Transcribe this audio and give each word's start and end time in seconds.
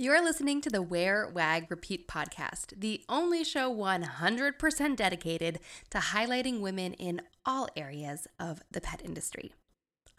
You're 0.00 0.24
listening 0.24 0.62
to 0.62 0.70
the 0.70 0.80
Wear, 0.80 1.28
Wag, 1.28 1.66
Repeat 1.68 2.08
podcast, 2.08 2.80
the 2.80 3.02
only 3.06 3.44
show 3.44 3.70
100% 3.70 4.96
dedicated 4.96 5.60
to 5.90 5.98
highlighting 5.98 6.60
women 6.60 6.94
in 6.94 7.20
all 7.44 7.68
areas 7.76 8.26
of 8.38 8.62
the 8.70 8.80
pet 8.80 9.02
industry. 9.04 9.52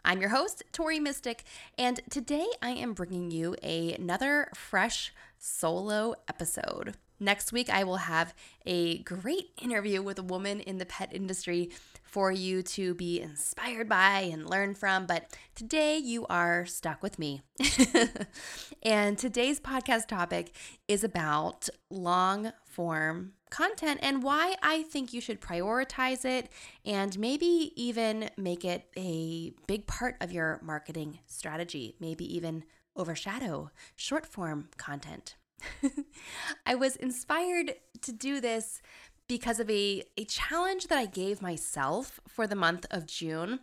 I'm 0.05 0.21
your 0.21 0.29
host, 0.29 0.61
Tori 0.71 0.99
Mistick, 0.99 1.39
and 1.79 1.99
today 2.11 2.45
I 2.61 2.69
am 2.73 2.93
bringing 2.93 3.31
you 3.31 3.55
a, 3.63 3.93
another 3.95 4.51
fresh 4.53 5.15
solo 5.39 6.13
episode. 6.27 6.93
Next 7.19 7.51
week, 7.51 7.67
I 7.67 7.83
will 7.83 7.97
have 7.97 8.35
a 8.67 8.99
great 8.99 9.49
interview 9.59 10.03
with 10.03 10.19
a 10.19 10.23
woman 10.23 10.59
in 10.59 10.77
the 10.77 10.85
pet 10.85 11.11
industry 11.11 11.71
for 12.11 12.29
you 12.29 12.61
to 12.61 12.93
be 12.93 13.21
inspired 13.21 13.87
by 13.87 14.19
and 14.31 14.49
learn 14.49 14.75
from. 14.75 15.05
But 15.05 15.35
today 15.55 15.97
you 15.97 16.25
are 16.27 16.65
stuck 16.65 17.01
with 17.01 17.17
me. 17.17 17.41
and 18.83 19.17
today's 19.17 19.61
podcast 19.61 20.07
topic 20.07 20.53
is 20.87 21.03
about 21.03 21.69
long 21.89 22.51
form 22.65 23.33
content 23.49 23.99
and 24.03 24.23
why 24.23 24.55
I 24.61 24.83
think 24.83 25.13
you 25.13 25.21
should 25.21 25.41
prioritize 25.41 26.25
it 26.25 26.49
and 26.85 27.17
maybe 27.17 27.71
even 27.75 28.29
make 28.37 28.65
it 28.65 28.87
a 28.97 29.53
big 29.67 29.87
part 29.87 30.15
of 30.21 30.31
your 30.31 30.59
marketing 30.61 31.19
strategy, 31.27 31.95
maybe 31.99 32.35
even 32.35 32.65
overshadow 32.95 33.71
short 33.95 34.25
form 34.25 34.67
content. 34.77 35.35
I 36.65 36.75
was 36.75 36.95
inspired 36.95 37.75
to 38.01 38.11
do 38.11 38.41
this 38.41 38.81
because 39.31 39.61
of 39.61 39.69
a, 39.69 40.03
a 40.17 40.25
challenge 40.25 40.87
that 40.87 40.97
I 40.97 41.05
gave 41.05 41.41
myself 41.41 42.19
for 42.27 42.47
the 42.47 42.55
month 42.55 42.85
of 42.91 43.05
June. 43.05 43.61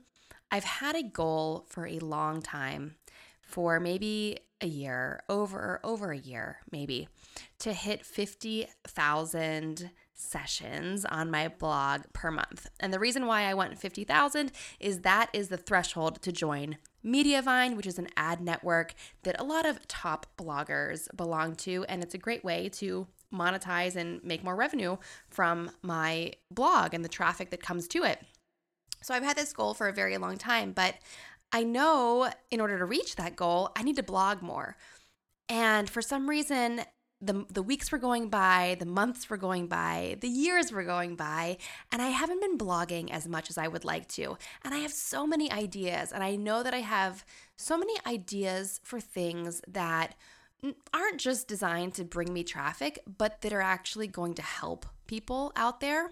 I've 0.51 0.65
had 0.65 0.97
a 0.97 1.03
goal 1.03 1.67
for 1.69 1.87
a 1.87 1.99
long 1.99 2.41
time, 2.41 2.95
for 3.43 3.79
maybe 3.79 4.39
a 4.63 4.67
year, 4.67 5.21
over 5.29 5.79
over 5.85 6.11
a 6.11 6.17
year 6.17 6.61
maybe, 6.73 7.11
to 7.59 7.75
hit 7.75 8.07
50,000 8.07 9.91
sessions 10.15 11.05
on 11.05 11.31
my 11.31 11.49
blog 11.49 12.05
per 12.15 12.31
month. 12.31 12.71
And 12.81 12.91
the 12.91 12.99
reason 12.99 13.27
why 13.27 13.43
I 13.43 13.53
want 13.53 13.79
50,000 13.79 14.51
is 14.81 15.01
that 15.01 15.29
is 15.35 15.49
the 15.49 15.59
threshold 15.59 16.23
to 16.23 16.33
join 16.33 16.79
Mediavine, 17.05 17.77
which 17.77 17.87
is 17.87 17.99
an 17.99 18.09
ad 18.17 18.41
network 18.41 18.95
that 19.23 19.39
a 19.39 19.45
lot 19.45 19.67
of 19.67 19.87
top 19.87 20.29
bloggers 20.39 21.15
belong 21.15 21.57
to 21.57 21.85
and 21.91 22.03
it's 22.03 22.15
a 22.15 22.19
great 22.19 22.43
way 22.43 22.71
to 22.71 23.07
monetize 23.33 23.97
and 23.97 24.23
make 24.25 24.45
more 24.45 24.57
revenue 24.57 24.97
from 25.29 25.71
my 25.83 26.33
blog 26.51 26.95
and 26.95 27.05
the 27.05 27.09
traffic 27.09 27.51
that 27.51 27.63
comes 27.63 27.89
to 27.89 28.05
it. 28.05 28.21
So 29.03 29.15
I've 29.15 29.23
had 29.23 29.37
this 29.37 29.53
goal 29.53 29.75
for 29.75 29.89
a 29.89 29.93
very 29.93 30.17
long 30.19 30.37
time, 30.37 30.73
but 30.73 30.97
I 31.53 31.63
know 31.63 32.31
in 32.51 32.61
order 32.61 32.79
to 32.79 32.85
reach 32.85 33.17
that 33.17 33.37
goal, 33.37 33.71
I 33.77 33.83
need 33.83 33.97
to 33.97 34.03
blog 34.03 34.43
more. 34.43 34.77
And 35.49 35.89
for 35.89 36.03
some 36.03 36.29
reason, 36.29 36.83
the, 37.21 37.45
the 37.53 37.63
weeks 37.63 37.91
were 37.91 37.99
going 37.99 38.29
by, 38.29 38.77
the 38.79 38.87
months 38.87 39.29
were 39.29 39.37
going 39.37 39.67
by, 39.67 40.17
the 40.21 40.29
years 40.29 40.71
were 40.71 40.85
going 40.85 41.17
by, 41.17 41.57
and 41.91 42.01
I 42.01 42.09
haven't 42.09 42.41
been 42.41 42.59
blogging 42.59 43.11
as 43.11 43.27
much 43.27 43.51
as 43.51 43.59
I 43.59 43.67
would 43.67 43.85
like 43.85 44.07
to. 44.09 44.37
And 44.65 44.73
I 44.73 44.79
have 44.79 44.93
so 44.93 45.27
many 45.27 45.51
ideas, 45.51 46.13
and 46.13 46.23
I 46.23 46.37
know 46.37 46.63
that 46.63 46.75
I 46.75 46.81
have 46.81 47.25
so 47.57 47.77
many 47.77 47.95
ideas 48.07 48.81
for 48.85 49.01
things 49.01 49.61
that 49.67 50.15
aren't 50.93 51.21
just 51.21 51.49
designed 51.49 51.95
to 51.95 52.05
bring 52.05 52.33
me 52.33 52.45
traffic, 52.45 52.99
but 53.19 53.41
that 53.43 53.53
are 53.53 53.63
actually 53.63 54.07
going 54.07 54.35
to 54.35 54.43
help 54.43 54.87
people 55.07 55.53
out 55.57 55.81
there. 55.81 56.11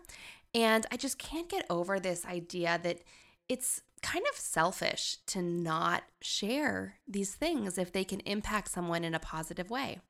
And 0.55 0.86
I 0.91 0.97
just 0.97 1.19
can't 1.19 1.48
get 1.48 1.66
over 1.69 1.98
this 1.98 2.25
idea 2.25 2.80
that 2.83 3.00
it's 3.48 3.83
kind 4.02 4.24
of 4.30 4.39
selfish 4.39 5.19
to 5.27 5.42
not 5.42 6.05
share 6.20 6.97
these 7.08 7.34
things 7.34 7.78
if 7.78 7.92
they 7.92 8.05
can 8.05 8.20
impact 8.20 8.70
someone 8.70 9.05
in 9.05 9.14
a 9.14 9.20
positive 9.20 9.70
way. 9.70 10.00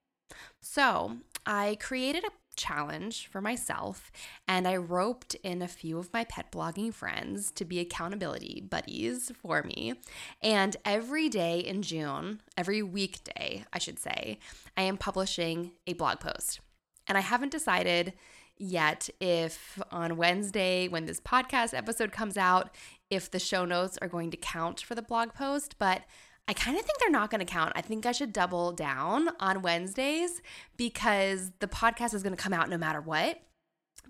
So 0.61 1.19
I 1.45 1.77
created 1.81 2.25
a 2.25 2.31
challenge 2.57 3.27
for 3.29 3.41
myself 3.41 4.11
and 4.49 4.67
I 4.67 4.77
roped 4.77 5.35
in 5.37 5.63
a 5.63 5.69
few 5.69 5.99
of 5.99 6.13
my 6.13 6.25
pet 6.25 6.51
blogging 6.51 6.93
friends 6.93 7.51
to 7.53 7.65
be 7.65 7.81
accountability 7.81 8.67
buddies 8.69 9.31
for 9.41 9.63
me. 9.63 9.95
And 10.43 10.77
every 10.85 11.29
day 11.29 11.61
in 11.61 11.83
June, 11.83 12.41
every 12.57 12.83
weekday, 12.83 13.65
I 13.73 13.79
should 13.79 13.99
say, 13.99 14.39
I 14.77 14.83
am 14.83 14.97
publishing 14.97 15.73
a 15.87 15.93
blog 15.93 16.21
post. 16.21 16.61
And 17.07 17.17
I 17.17 17.21
haven't 17.21 17.53
decided 17.53 18.15
yet 18.59 19.09
if 19.21 19.81
on 19.91 20.17
Wednesday, 20.17 20.89
when 20.89 21.07
this 21.07 21.21
podcast 21.21 21.75
episode 21.75 22.13
comes 22.13 22.37
out, 22.37 22.75
if 23.11 23.31
the 23.31 23.39
show 23.39 23.65
notes 23.65 23.99
are 24.03 24.09
going 24.09 24.31
to 24.31 24.37
count 24.37 24.81
for 24.81 24.95
the 24.95 25.03
blog 25.03 25.35
post, 25.35 25.77
but 25.79 26.03
I 26.49 26.53
kind 26.53 26.79
of 26.79 26.85
think 26.85 26.99
they're 27.01 27.11
not 27.11 27.31
going 27.31 27.41
to 27.41 27.45
count. 27.45 27.73
I 27.75 27.81
think 27.81 28.07
I 28.07 28.13
should 28.13 28.33
double 28.33 28.71
down 28.71 29.31
on 29.41 29.63
Wednesdays 29.63 30.43
because 30.77 31.51
the 31.59 31.67
podcast 31.67 32.15
is 32.15 32.23
going 32.23 32.37
to 32.37 32.43
come 32.43 32.53
out 32.53 32.71
no 32.71 32.79
matter 32.79 33.01
what. 33.01 33.41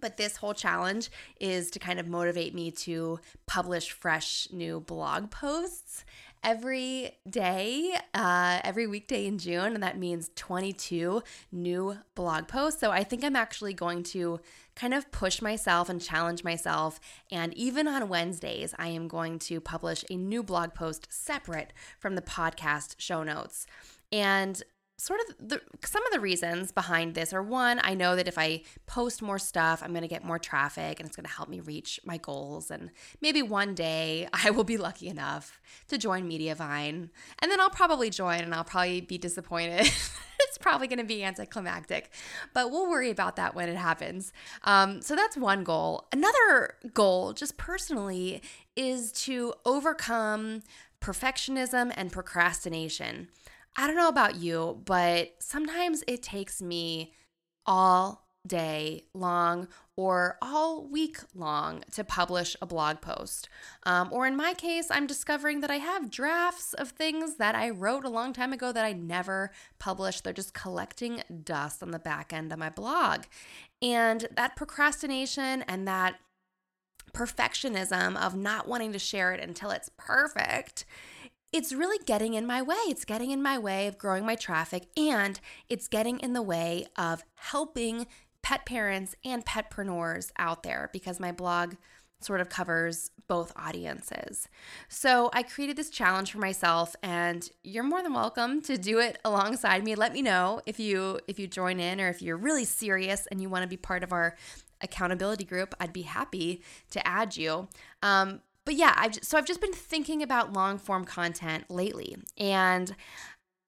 But 0.01 0.19
this 0.19 0.37
whole 0.37 0.53
challenge 0.53 1.11
is 1.41 1.71
to 1.71 1.79
kind 1.79 1.99
of 1.99 2.07
motivate 2.07 2.55
me 2.55 2.71
to 2.73 3.21
publish 3.47 3.91
fresh 3.91 4.49
new 4.53 4.81
blog 4.81 5.31
posts 5.31 6.05
every 6.47 7.11
day, 7.29 7.93
uh, 8.15 8.61
every 8.63 8.87
weekday 8.87 9.27
in 9.27 9.37
June, 9.37 9.75
and 9.75 9.83
that 9.83 9.99
means 9.99 10.31
22 10.37 11.21
new 11.51 11.99
blog 12.15 12.47
posts. 12.47 12.81
So 12.81 12.93
I 12.93 13.03
think 13.03 13.25
I'm 13.25 13.35
actually 13.35 13.75
going 13.75 14.05
to 14.05 14.39
kind 14.77 14.95
of 14.95 15.11
push 15.11 15.43
myself 15.43 15.89
and 15.89 16.01
challenge 16.01 16.45
myself. 16.45 17.01
And 17.33 17.53
even 17.55 17.89
on 17.89 18.09
Wednesdays, 18.09 18.75
I 18.79 18.89
am 18.89 19.09
going 19.09 19.41
to 19.41 19.61
publish 19.61 20.05
a 20.09 20.15
new 20.17 20.45
blog 20.45 20.73
post 20.73 21.09
separate 21.11 21.73
from 21.99 22.15
the 22.15 22.23
podcast 22.23 22.95
show 22.99 23.25
notes. 23.25 23.67
And 24.13 24.63
sort 24.99 25.21
of 25.21 25.49
the, 25.49 25.61
some 25.85 26.05
of 26.07 26.13
the 26.13 26.21
reasons 26.21 26.73
behind 26.73 27.15
this 27.15 27.33
are 27.33 27.43
one, 27.43 27.81
I 27.83 27.95
know 27.95 28.17
that 28.17 28.27
if 28.27 28.39
I 28.39 28.63
post 28.87 29.21
more 29.21 29.39
stuff, 29.39 29.83
I'm 29.83 29.91
going 29.91 30.03
to 30.03 30.09
get 30.09 30.25
more 30.25 30.39
traffic 30.39 30.99
and 30.99 31.07
it's 31.07 31.17
going 31.17 31.27
to 31.27 31.33
help 31.33 31.49
me 31.49 31.61
reach 31.61 32.01
my 32.05 32.17
goals. 32.17 32.71
And 32.71 32.91
maybe 33.21 33.43
one 33.43 33.75
day 33.75 34.29
I 34.33 34.51
will 34.51 34.65
be 34.65 34.79
lucky 34.79 35.09
enough 35.09 35.61
to 35.89 35.99
join 35.99 36.29
Mediavine. 36.29 37.11
And 37.41 37.51
then 37.51 37.61
I'll 37.61 37.71
probably 37.71 38.11
join 38.11 38.41
and 38.41 38.55
I'll 38.55 38.65
probably 38.65 39.03
be 39.03 39.19
disappointed. 39.19 39.81
it's 40.41 40.59
probably 40.59 40.87
going 40.87 40.99
to 40.99 41.05
be 41.05 41.23
anticlimactic, 41.23 42.11
but 42.55 42.71
we'll 42.71 42.89
worry 42.89 43.11
about 43.11 43.37
that 43.37 43.55
when 43.55 43.69
it 43.69 43.77
happens. 43.77 44.33
Um, 44.65 45.03
so 45.03 45.15
that's 45.15 45.37
one 45.37 45.63
goal. 45.63 46.07
Another 46.13 46.75
goal, 46.95 47.35
just 47.35 47.59
personally, 47.59 48.41
is 48.75 49.13
to 49.13 49.53
overcome 49.67 50.63
perfectionism 51.01 51.93
and 51.97 52.11
procrastination. 52.11 53.29
I 53.77 53.87
don't 53.87 53.97
know 53.97 54.09
about 54.09 54.37
you, 54.37 54.81
but 54.85 55.35
sometimes 55.39 56.03
it 56.07 56.23
takes 56.23 56.63
me 56.63 57.13
all 57.67 58.27
day 58.47 59.05
long 59.13 59.69
or 59.97 60.39
all 60.41 60.87
week 60.87 61.19
long 61.35 61.83
to 61.93 62.05
publish 62.05 62.57
a 62.63 62.67
blog 62.67 63.01
post. 63.01 63.49
Um, 63.85 64.09
or 64.13 64.27
in 64.27 64.37
my 64.37 64.55
case, 64.55 64.87
I'm 64.91 65.07
discovering 65.07 65.61
that 65.61 65.71
I 65.71 65.77
have 65.77 66.11
drafts 66.11 66.73
of 66.75 66.91
things 66.91 67.37
that 67.37 67.55
I 67.55 67.71
wrote 67.71 68.05
a 68.05 68.11
long 68.11 68.33
time 68.33 68.53
ago 68.53 68.73
that 68.73 68.85
I 68.85 68.93
never 68.93 69.51
published. 69.79 70.25
They're 70.25 70.33
just 70.33 70.55
collecting 70.55 71.23
dust 71.45 71.83
on 71.83 71.91
the 71.91 71.99
back 71.99 72.33
end 72.33 72.53
of 72.53 72.59
my 72.59 72.71
blog. 72.71 73.25
And 73.83 74.29
that 74.37 74.57
procrastination 74.57 75.63
and 75.63 75.87
that 75.89 76.17
perfectionism 77.13 78.17
of 78.17 78.37
not 78.37 78.69
wanting 78.69 78.93
to 78.93 78.99
share 78.99 79.33
it 79.33 79.41
until 79.41 79.71
it's 79.71 79.91
perfect 79.97 80.85
it's 81.53 81.73
really 81.73 81.99
getting 82.05 82.35
in 82.35 82.47
my 82.47 82.63
way. 82.63 82.77
It's 82.87 83.05
getting 83.05 83.31
in 83.31 83.43
my 83.43 83.59
way 83.59 83.87
of 83.87 83.99
growing 83.99 84.27
my 84.27 84.35
traffic 84.35 84.89
and 84.97 85.41
it's 85.69 85.89
getting 85.89 86.19
in 86.21 86.33
the 86.33 86.43
way 86.43 86.87
of 86.97 87.25
helping 87.35 88.07
pet 88.43 88.67
parents 88.67 89.15
and 89.25 89.45
petpreneurs 89.45 90.31
out 90.39 90.63
there 90.63 90.91
because 90.93 91.19
my 91.19 91.33
blog 91.33 91.75
sort 92.21 92.41
of 92.41 92.49
covers 92.49 93.11
both 93.29 93.53
audiences. 93.57 94.49
So 94.89 95.31
I 95.33 95.43
created 95.43 95.77
this 95.77 95.91
challenge 95.91 96.33
for 96.33 96.39
myself 96.39 96.97
and 97.03 97.49
you're 97.63 97.85
more 97.85 98.03
than 98.03 98.15
welcome 98.15 98.63
to 98.63 98.79
do 98.79 98.99
it 98.99 99.19
alongside 99.25 99.85
me. 99.85 99.95
Let 99.95 100.13
me 100.13 100.23
know 100.23 100.61
if 100.67 100.81
you 100.81 101.21
if 101.29 101.39
you 101.39 101.47
join 101.47 101.81
in 101.81 102.01
or 102.01 102.09
if 102.09 102.23
you're 102.23 102.37
really 102.37 102.65
serious 102.65 103.27
and 103.27 103.41
you 103.41 103.49
want 103.49 103.63
to 103.63 103.69
be 103.69 103.77
part 103.77 104.03
of 104.03 104.13
our 104.13 104.37
accountability 104.81 105.45
group. 105.45 105.75
I'd 105.81 105.93
be 105.93 106.03
happy 106.03 106.63
to 106.91 107.07
add 107.07 107.37
you. 107.37 107.69
Um, 108.03 108.41
but 108.67 108.75
yeah, 108.75 108.93
I've 108.97 109.15
so 109.23 109.39
I've 109.39 109.47
just 109.47 109.63
been 109.63 109.73
thinking 109.73 110.23
about 110.23 110.53
long 110.53 110.77
form 110.77 111.07
content 111.07 111.71
lately. 111.71 112.17
And 112.37 112.95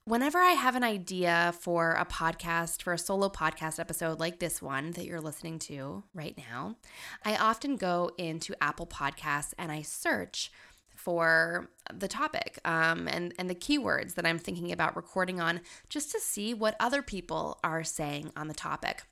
whenever 0.04 0.38
I 0.38 0.52
have 0.52 0.74
an 0.74 0.82
idea 0.82 1.54
for 1.60 1.92
a 1.92 2.04
podcast, 2.04 2.82
for 2.82 2.92
a 2.92 2.98
solo 2.98 3.28
podcast 3.28 3.78
episode 3.78 4.18
like 4.18 4.40
this 4.40 4.60
one 4.60 4.90
that 4.92 5.06
you're 5.06 5.20
listening 5.20 5.60
to 5.60 6.02
right 6.12 6.36
now, 6.50 6.76
I 7.24 7.36
often 7.36 7.76
go 7.76 8.10
into 8.18 8.54
Apple 8.60 8.86
Podcasts 8.86 9.54
and 9.56 9.70
I 9.70 9.82
search 9.82 10.50
for 10.96 11.70
the 11.94 12.08
topic 12.08 12.58
um, 12.64 13.06
and, 13.06 13.32
and 13.38 13.48
the 13.48 13.54
keywords 13.54 14.14
that 14.14 14.26
I'm 14.26 14.38
thinking 14.38 14.72
about 14.72 14.96
recording 14.96 15.40
on 15.40 15.60
just 15.88 16.10
to 16.10 16.18
see 16.18 16.54
what 16.54 16.74
other 16.80 17.02
people 17.02 17.60
are 17.62 17.84
saying 17.84 18.32
on 18.36 18.48
the 18.48 18.54
topic. 18.54 19.04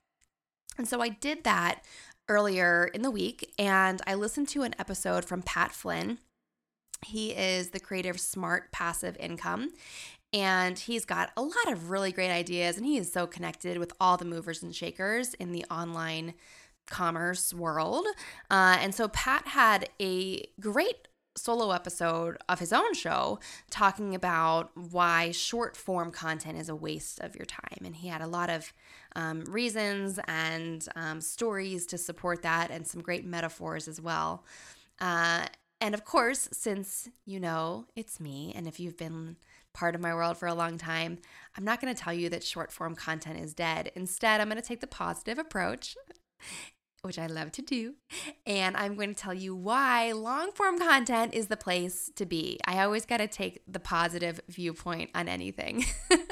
And 0.77 0.87
so 0.87 1.01
I 1.01 1.09
did 1.09 1.45
that 1.45 1.81
earlier 2.29 2.89
in 2.93 3.01
the 3.01 3.11
week 3.11 3.53
and 3.57 4.01
I 4.05 4.15
listened 4.15 4.47
to 4.49 4.63
an 4.63 4.75
episode 4.79 5.25
from 5.25 5.41
Pat 5.41 5.71
Flynn. 5.71 6.19
He 7.05 7.31
is 7.31 7.69
the 7.69 7.79
creator 7.79 8.09
of 8.09 8.19
Smart 8.19 8.71
Passive 8.71 9.15
Income. 9.19 9.71
And 10.33 10.77
he's 10.77 11.05
got 11.05 11.31
a 11.37 11.41
lot 11.41 11.71
of 11.71 11.89
really 11.89 12.11
great 12.11 12.31
ideas, 12.31 12.75
and 12.75 12.85
he 12.85 12.97
is 12.97 13.11
so 13.11 13.27
connected 13.27 13.77
with 13.77 13.93
all 13.99 14.17
the 14.17 14.25
movers 14.25 14.61
and 14.61 14.75
shakers 14.75 15.33
in 15.35 15.53
the 15.53 15.63
online 15.71 16.33
commerce 16.85 17.53
world. 17.53 18.05
Uh, 18.51 18.77
and 18.79 18.93
so 18.93 19.07
Pat 19.07 19.47
had 19.47 19.89
a 20.01 20.45
great 20.59 21.07
solo 21.37 21.71
episode 21.71 22.37
of 22.49 22.59
his 22.59 22.73
own 22.73 22.93
show 22.93 23.39
talking 23.69 24.15
about 24.15 24.71
why 24.75 25.31
short 25.31 25.77
form 25.77 26.11
content 26.11 26.57
is 26.57 26.67
a 26.67 26.75
waste 26.75 27.19
of 27.19 27.35
your 27.35 27.45
time. 27.45 27.79
And 27.85 27.95
he 27.95 28.07
had 28.07 28.21
a 28.21 28.27
lot 28.27 28.49
of 28.49 28.73
um, 29.17 29.43
reasons 29.45 30.19
and 30.27 30.87
um, 30.95 31.19
stories 31.19 31.85
to 31.87 31.97
support 31.97 32.43
that 32.43 32.71
and 32.71 32.87
some 32.87 33.01
great 33.01 33.25
metaphors 33.25 33.87
as 33.87 33.99
well. 33.99 34.45
Uh, 35.01 35.47
and 35.81 35.93
of 35.93 36.05
course, 36.05 36.47
since 36.53 37.09
you 37.25 37.39
know 37.39 37.85
it's 37.95 38.19
me, 38.19 38.53
and 38.55 38.67
if 38.67 38.79
you've 38.79 38.97
been 38.97 39.35
part 39.73 39.95
of 39.95 40.01
my 40.01 40.13
world 40.13 40.37
for 40.37 40.47
a 40.47 40.53
long 40.53 40.77
time, 40.77 41.17
I'm 41.57 41.63
not 41.63 41.81
going 41.81 41.93
to 41.93 42.01
tell 42.01 42.13
you 42.13 42.29
that 42.29 42.43
short 42.43 42.71
form 42.71 42.95
content 42.95 43.39
is 43.39 43.53
dead. 43.53 43.91
Instead, 43.95 44.39
I'm 44.39 44.47
going 44.47 44.61
to 44.61 44.67
take 44.67 44.81
the 44.81 44.87
positive 44.87 45.37
approach 45.37 45.95
which 47.03 47.17
I 47.17 47.27
love 47.27 47.51
to 47.53 47.61
do. 47.61 47.95
And 48.45 48.75
I'm 48.75 48.95
going 48.95 49.09
to 49.09 49.19
tell 49.19 49.33
you 49.33 49.55
why 49.55 50.11
long 50.11 50.51
form 50.51 50.77
content 50.77 51.33
is 51.33 51.47
the 51.47 51.57
place 51.57 52.11
to 52.15 52.25
be. 52.25 52.59
I 52.65 52.83
always 52.83 53.05
got 53.05 53.17
to 53.17 53.27
take 53.27 53.61
the 53.67 53.79
positive 53.79 54.39
viewpoint 54.49 55.11
on 55.15 55.27
anything. 55.27 55.85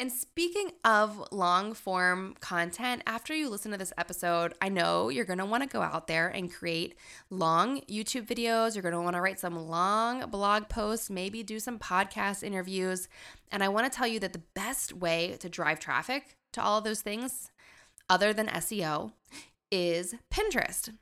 and 0.00 0.10
speaking 0.10 0.70
of 0.82 1.22
long 1.30 1.74
form 1.74 2.34
content, 2.40 3.02
after 3.06 3.34
you 3.34 3.50
listen 3.50 3.70
to 3.72 3.76
this 3.76 3.92
episode, 3.98 4.54
I 4.62 4.70
know 4.70 5.10
you're 5.10 5.26
want 5.44 5.62
to 5.62 5.68
go 5.68 5.82
out 5.82 6.06
there 6.06 6.28
and 6.28 6.50
create 6.50 6.96
long 7.28 7.82
YouTube 7.82 8.26
videos. 8.26 8.74
You're 8.74 8.82
want 9.02 9.14
to 9.16 9.20
write 9.20 9.38
some 9.38 9.68
long 9.68 10.30
blog 10.30 10.70
posts, 10.70 11.10
maybe 11.10 11.42
do 11.42 11.60
some 11.60 11.78
podcast 11.78 12.42
interviews. 12.42 13.08
And 13.52 13.62
I 13.62 13.68
want 13.68 13.92
to 13.92 13.94
tell 13.94 14.06
you 14.06 14.18
that 14.20 14.32
the 14.32 14.42
best 14.54 14.94
way 14.94 15.36
to 15.38 15.50
drive 15.50 15.80
traffic 15.80 16.34
to 16.54 16.62
all 16.62 16.78
of 16.78 16.84
those 16.84 17.02
things 17.02 17.50
other 18.08 18.32
than 18.32 18.46
SEO 18.46 19.12
is 19.70 20.14
Pinterest. 20.32 20.94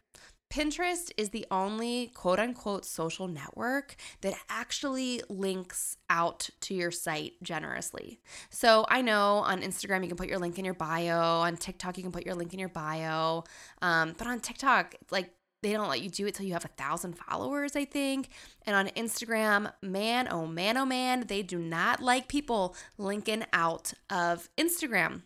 Pinterest 0.50 1.10
is 1.16 1.30
the 1.30 1.46
only 1.50 2.10
quote 2.14 2.38
unquote 2.38 2.84
social 2.84 3.28
network 3.28 3.96
that 4.22 4.34
actually 4.48 5.22
links 5.28 5.98
out 6.08 6.48
to 6.60 6.74
your 6.74 6.90
site 6.90 7.34
generously. 7.42 8.20
So 8.50 8.86
I 8.88 9.02
know 9.02 9.38
on 9.38 9.60
Instagram 9.60 10.02
you 10.02 10.08
can 10.08 10.16
put 10.16 10.28
your 10.28 10.38
link 10.38 10.58
in 10.58 10.64
your 10.64 10.74
bio, 10.74 11.40
on 11.40 11.56
TikTok 11.56 11.96
you 11.98 12.02
can 12.02 12.12
put 12.12 12.24
your 12.24 12.34
link 12.34 12.54
in 12.54 12.58
your 12.58 12.70
bio, 12.70 13.44
um, 13.82 14.14
but 14.16 14.26
on 14.26 14.40
TikTok, 14.40 14.94
like 15.10 15.30
they 15.62 15.72
don't 15.72 15.88
let 15.88 16.00
you 16.00 16.08
do 16.08 16.26
it 16.26 16.34
till 16.34 16.46
you 16.46 16.52
have 16.52 16.64
a 16.64 16.68
thousand 16.68 17.18
followers, 17.18 17.74
I 17.74 17.84
think. 17.84 18.28
And 18.64 18.76
on 18.76 18.86
Instagram, 18.88 19.72
man, 19.82 20.28
oh 20.30 20.46
man, 20.46 20.76
oh 20.76 20.86
man, 20.86 21.24
they 21.26 21.42
do 21.42 21.58
not 21.58 22.00
like 22.00 22.28
people 22.28 22.76
linking 22.96 23.44
out 23.52 23.92
of 24.08 24.48
Instagram 24.56 25.22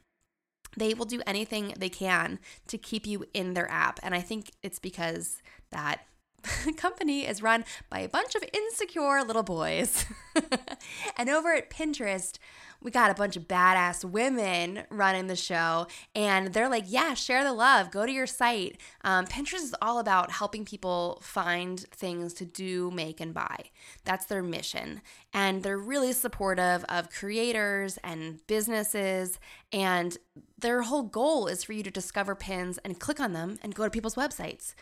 they 0.77 0.95
will 0.95 1.07
do 1.07 1.23
anything 1.27 1.75
they 1.77 1.89
can 1.89 2.39
to 2.69 2.79
keep 2.79 3.07
you 3.07 3.25
in 3.35 3.55
their 3.55 3.71
app. 3.71 4.01
And 4.03 4.15
I 4.15 4.21
think 4.21 4.51
it's 4.63 4.79
because 4.79 5.43
that 5.71 6.07
company 6.77 7.27
is 7.27 7.43
run 7.43 7.65
by 7.91 8.01
a 8.01 8.09
bunch 8.09 8.35
of 8.35 8.45
insecure 8.53 9.23
little 9.23 9.43
boys. 9.43 10.05
and 11.17 11.29
over 11.29 11.55
at 11.55 11.71
Pinterest, 11.71 12.39
we 12.83 12.91
got 12.91 13.11
a 13.11 13.15
bunch 13.15 13.37
of 13.37 13.47
badass 13.47 14.05
women 14.05 14.85
running 14.91 15.29
the 15.29 15.37
show, 15.37 15.87
and 16.15 16.53
they're 16.53 16.69
like, 16.69 16.85
Yeah, 16.87 17.15
share 17.15 17.45
the 17.45 17.53
love, 17.53 17.91
go 17.91 18.07
to 18.07 18.13
your 18.13 18.27
site. 18.27 18.79
Um, 19.03 19.27
Pinterest 19.27 19.63
is 19.63 19.75
all 19.81 19.99
about 19.99 20.33
helping 20.33 20.65
people 20.65 21.21
find 21.23 21.81
things 21.81 22.35
to 22.35 22.45
do, 22.45 22.91
make, 22.91 23.21
and 23.21 23.33
buy. 23.33 23.57
That's 24.05 24.27
their 24.27 24.43
mission. 24.43 25.01
And 25.33 25.63
they're 25.63 25.79
really 25.79 26.13
supportive 26.13 26.85
of 26.89 27.11
creators 27.11 27.99
and 28.03 28.45
businesses, 28.47 29.39
and 29.73 30.19
their 30.59 30.83
whole 30.83 31.03
goal 31.03 31.47
is 31.47 31.65
for 31.65 31.73
you 31.73 31.83
to 31.83 31.91
discover 31.91 32.35
pins 32.35 32.79
and 32.85 32.99
click 32.99 33.21
on 33.21 33.33
them 33.33 33.59
and 33.63 33.75
go 33.75 33.85
to 33.85 33.91
people's 33.91 34.15
websites. 34.15 34.75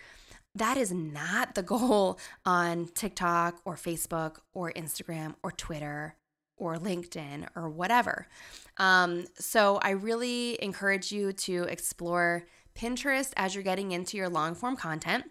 That 0.54 0.76
is 0.76 0.92
not 0.92 1.54
the 1.54 1.62
goal 1.62 2.18
on 2.44 2.86
TikTok 2.94 3.60
or 3.64 3.76
Facebook 3.76 4.38
or 4.52 4.72
Instagram 4.72 5.34
or 5.42 5.52
Twitter 5.52 6.16
or 6.56 6.76
LinkedIn 6.76 7.46
or 7.56 7.68
whatever. 7.68 8.26
Um, 8.76 9.26
so 9.38 9.78
I 9.82 9.90
really 9.90 10.62
encourage 10.62 11.10
you 11.10 11.32
to 11.32 11.64
explore 11.64 12.46
Pinterest 12.74 13.32
as 13.36 13.54
you're 13.54 13.64
getting 13.64 13.92
into 13.92 14.16
your 14.16 14.28
long 14.28 14.54
form 14.54 14.76
content. 14.76 15.24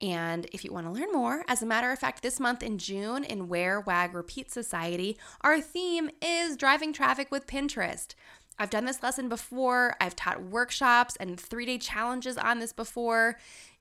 And 0.00 0.46
if 0.52 0.64
you 0.64 0.72
want 0.72 0.86
to 0.86 0.92
learn 0.92 1.12
more, 1.12 1.44
as 1.48 1.62
a 1.62 1.66
matter 1.66 1.90
of 1.92 1.98
fact, 1.98 2.22
this 2.22 2.40
month 2.40 2.62
in 2.62 2.78
June 2.78 3.24
in 3.24 3.48
Wear 3.48 3.80
Wag 3.80 4.14
Repeat 4.14 4.50
Society, 4.50 5.18
our 5.42 5.60
theme 5.60 6.10
is 6.22 6.56
driving 6.56 6.92
traffic 6.92 7.30
with 7.30 7.46
Pinterest. 7.46 8.14
I've 8.58 8.70
done 8.70 8.86
this 8.86 9.02
lesson 9.02 9.28
before, 9.28 9.96
I've 10.00 10.16
taught 10.16 10.42
workshops 10.42 11.16
and 11.16 11.38
three 11.38 11.66
day 11.66 11.78
challenges 11.78 12.38
on 12.38 12.58
this 12.58 12.72
before. 12.72 13.36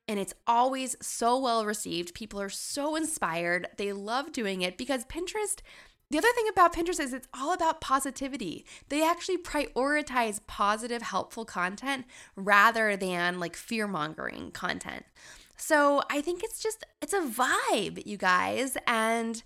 And 0.07 0.19
it's 0.19 0.33
always 0.45 0.95
so 1.01 1.39
well 1.39 1.65
received. 1.65 2.13
People 2.13 2.39
are 2.39 2.49
so 2.49 2.95
inspired. 2.95 3.67
They 3.77 3.91
love 3.91 4.31
doing 4.31 4.61
it 4.61 4.77
because 4.77 5.05
Pinterest 5.05 5.61
the 6.11 6.19
other 6.19 6.31
thing 6.35 6.45
about 6.51 6.73
Pinterest 6.73 6.99
is 6.99 7.13
it's 7.13 7.27
all 7.33 7.51
about 7.51 7.81
positivity. 7.81 8.65
They 8.89 9.03
actually 9.03 9.37
prioritize 9.37 10.39
positive, 10.45 11.01
helpful 11.01 11.45
content 11.45 12.05
rather 12.35 12.95
than 12.95 13.39
like 13.39 13.55
fear 13.55 13.87
mongering 13.87 14.51
content. 14.51 15.03
So 15.57 16.03
I 16.11 16.21
think 16.21 16.43
it's 16.43 16.61
just, 16.61 16.83
it's 17.01 17.13
a 17.13 17.21
vibe, 17.21 18.05
you 18.05 18.17
guys. 18.17 18.77
And 18.85 19.41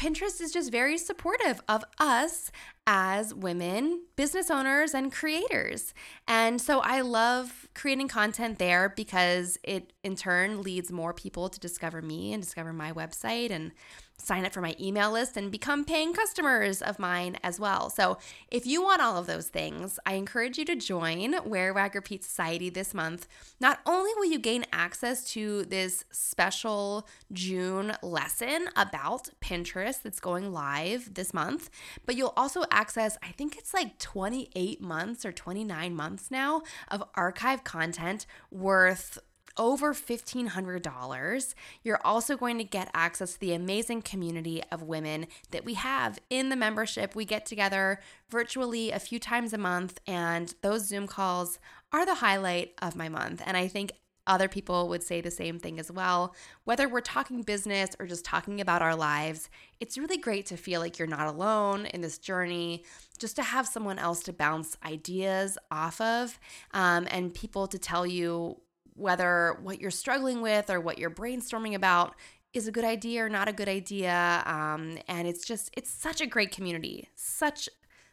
Pinterest 0.00 0.40
is 0.40 0.50
just 0.50 0.72
very 0.72 0.96
supportive 0.96 1.60
of 1.68 1.84
us 1.98 2.50
as 2.86 3.34
women, 3.34 4.04
business 4.16 4.50
owners, 4.50 4.94
and 4.94 5.12
creators. 5.12 5.92
And 6.26 6.58
so 6.58 6.80
I 6.80 7.02
love 7.02 7.68
creating 7.74 8.08
content 8.08 8.58
there 8.58 8.88
because 8.88 9.58
it 9.62 9.92
in 10.02 10.16
turn 10.16 10.62
leads 10.62 10.90
more 10.90 11.12
people 11.12 11.50
to 11.50 11.60
discover 11.60 12.00
me 12.00 12.32
and 12.32 12.42
discover 12.42 12.72
my 12.72 12.92
website 12.92 13.50
and 13.50 13.72
sign 14.20 14.44
up 14.44 14.52
for 14.52 14.60
my 14.60 14.76
email 14.80 15.10
list 15.10 15.36
and 15.36 15.50
become 15.50 15.84
paying 15.84 16.12
customers 16.12 16.82
of 16.82 16.98
mine 16.98 17.38
as 17.42 17.58
well. 17.58 17.90
So, 17.90 18.18
if 18.50 18.66
you 18.66 18.82
want 18.82 19.02
all 19.02 19.16
of 19.16 19.26
those 19.26 19.48
things, 19.48 19.98
I 20.04 20.14
encourage 20.14 20.58
you 20.58 20.64
to 20.66 20.76
join 20.76 21.36
Wear 21.44 21.72
Wag 21.72 21.94
Repeat 21.94 22.24
Society 22.24 22.70
this 22.70 22.94
month. 22.94 23.26
Not 23.60 23.80
only 23.86 24.10
will 24.14 24.26
you 24.26 24.38
gain 24.38 24.64
access 24.72 25.24
to 25.32 25.64
this 25.64 26.04
special 26.10 27.06
June 27.32 27.96
lesson 28.02 28.68
about 28.76 29.30
Pinterest 29.40 30.02
that's 30.02 30.20
going 30.20 30.52
live 30.52 31.14
this 31.14 31.34
month, 31.34 31.70
but 32.06 32.16
you'll 32.16 32.34
also 32.36 32.64
access, 32.70 33.16
I 33.22 33.28
think 33.28 33.56
it's 33.56 33.74
like 33.74 33.98
28 33.98 34.80
months 34.80 35.24
or 35.24 35.32
29 35.32 35.94
months 35.94 36.30
now 36.30 36.62
of 36.88 37.02
archive 37.14 37.64
content 37.64 38.26
worth 38.50 39.18
over 39.56 39.94
$1,500. 39.94 41.54
You're 41.82 42.00
also 42.04 42.36
going 42.36 42.58
to 42.58 42.64
get 42.64 42.90
access 42.94 43.34
to 43.34 43.40
the 43.40 43.52
amazing 43.52 44.02
community 44.02 44.62
of 44.70 44.82
women 44.82 45.26
that 45.50 45.64
we 45.64 45.74
have 45.74 46.18
in 46.30 46.48
the 46.48 46.56
membership. 46.56 47.14
We 47.14 47.24
get 47.24 47.46
together 47.46 48.00
virtually 48.28 48.90
a 48.90 48.98
few 48.98 49.18
times 49.18 49.52
a 49.52 49.58
month, 49.58 50.00
and 50.06 50.54
those 50.62 50.86
Zoom 50.86 51.06
calls 51.06 51.58
are 51.92 52.06
the 52.06 52.16
highlight 52.16 52.72
of 52.80 52.96
my 52.96 53.08
month. 53.08 53.42
And 53.44 53.56
I 53.56 53.68
think 53.68 53.92
other 54.26 54.48
people 54.48 54.88
would 54.88 55.02
say 55.02 55.20
the 55.20 55.30
same 55.30 55.58
thing 55.58 55.80
as 55.80 55.90
well. 55.90 56.34
Whether 56.64 56.88
we're 56.88 57.00
talking 57.00 57.42
business 57.42 57.90
or 57.98 58.06
just 58.06 58.24
talking 58.24 58.60
about 58.60 58.82
our 58.82 58.94
lives, 58.94 59.50
it's 59.80 59.98
really 59.98 60.18
great 60.18 60.46
to 60.46 60.56
feel 60.56 60.80
like 60.80 60.98
you're 60.98 61.08
not 61.08 61.26
alone 61.26 61.86
in 61.86 62.00
this 62.00 62.18
journey, 62.18 62.84
just 63.18 63.36
to 63.36 63.42
have 63.42 63.66
someone 63.66 63.98
else 63.98 64.22
to 64.24 64.32
bounce 64.32 64.76
ideas 64.84 65.58
off 65.70 66.00
of 66.00 66.38
um, 66.72 67.08
and 67.10 67.34
people 67.34 67.66
to 67.66 67.78
tell 67.78 68.06
you 68.06 68.60
whether 69.00 69.58
what 69.62 69.80
you're 69.80 69.90
struggling 69.90 70.40
with 70.42 70.70
or 70.70 70.80
what 70.80 70.98
you're 70.98 71.10
brainstorming 71.10 71.74
about 71.74 72.14
is 72.52 72.66
a 72.66 72.72
good 72.72 72.84
idea 72.84 73.24
or 73.24 73.28
not 73.28 73.48
a 73.48 73.52
good 73.52 73.68
idea. 73.68 74.42
Um, 74.46 74.98
and 75.08 75.26
it's 75.26 75.44
just, 75.44 75.70
it's 75.76 75.90
such 75.90 76.20
a 76.20 76.26
great 76.26 76.50
community, 76.50 77.08
such 77.14 77.68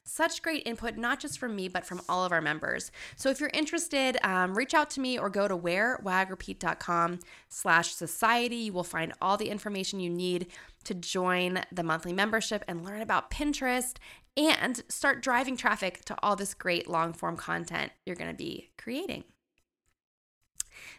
such 0.10 0.42
great 0.42 0.64
input, 0.66 0.96
not 0.96 1.20
just 1.20 1.38
from 1.38 1.56
me, 1.56 1.68
but 1.68 1.86
from 1.86 2.02
all 2.08 2.24
of 2.24 2.32
our 2.32 2.42
members. 2.42 2.92
So 3.18 3.30
if 3.30 3.40
you're 3.40 3.52
interested, 3.54 4.18
um, 4.24 4.56
reach 4.56 4.74
out 4.74 4.90
to 4.92 5.02
me 5.02 5.20
or 5.20 5.30
go 5.30 5.48
to 5.48 5.58
wearwagrepeat.com 5.58 7.20
slash 7.50 7.94
society. 7.94 8.56
You 8.56 8.74
will 8.74 8.84
find 8.84 9.14
all 9.22 9.38
the 9.38 9.50
information 9.50 10.00
you 10.00 10.10
need 10.10 10.48
to 10.86 10.94
join 10.94 11.60
the 11.72 11.84
monthly 11.84 12.14
membership 12.14 12.64
and 12.68 12.86
learn 12.86 13.02
about 13.02 13.30
Pinterest 13.30 13.98
and 14.38 14.82
start 14.88 15.22
driving 15.22 15.58
traffic 15.58 16.06
to 16.06 16.16
all 16.24 16.36
this 16.36 16.54
great 16.54 16.88
long 16.88 17.12
form 17.12 17.36
content 17.36 17.92
you're 18.06 18.16
going 18.16 18.32
to 18.32 18.38
be 18.38 18.70
creating. 18.78 19.26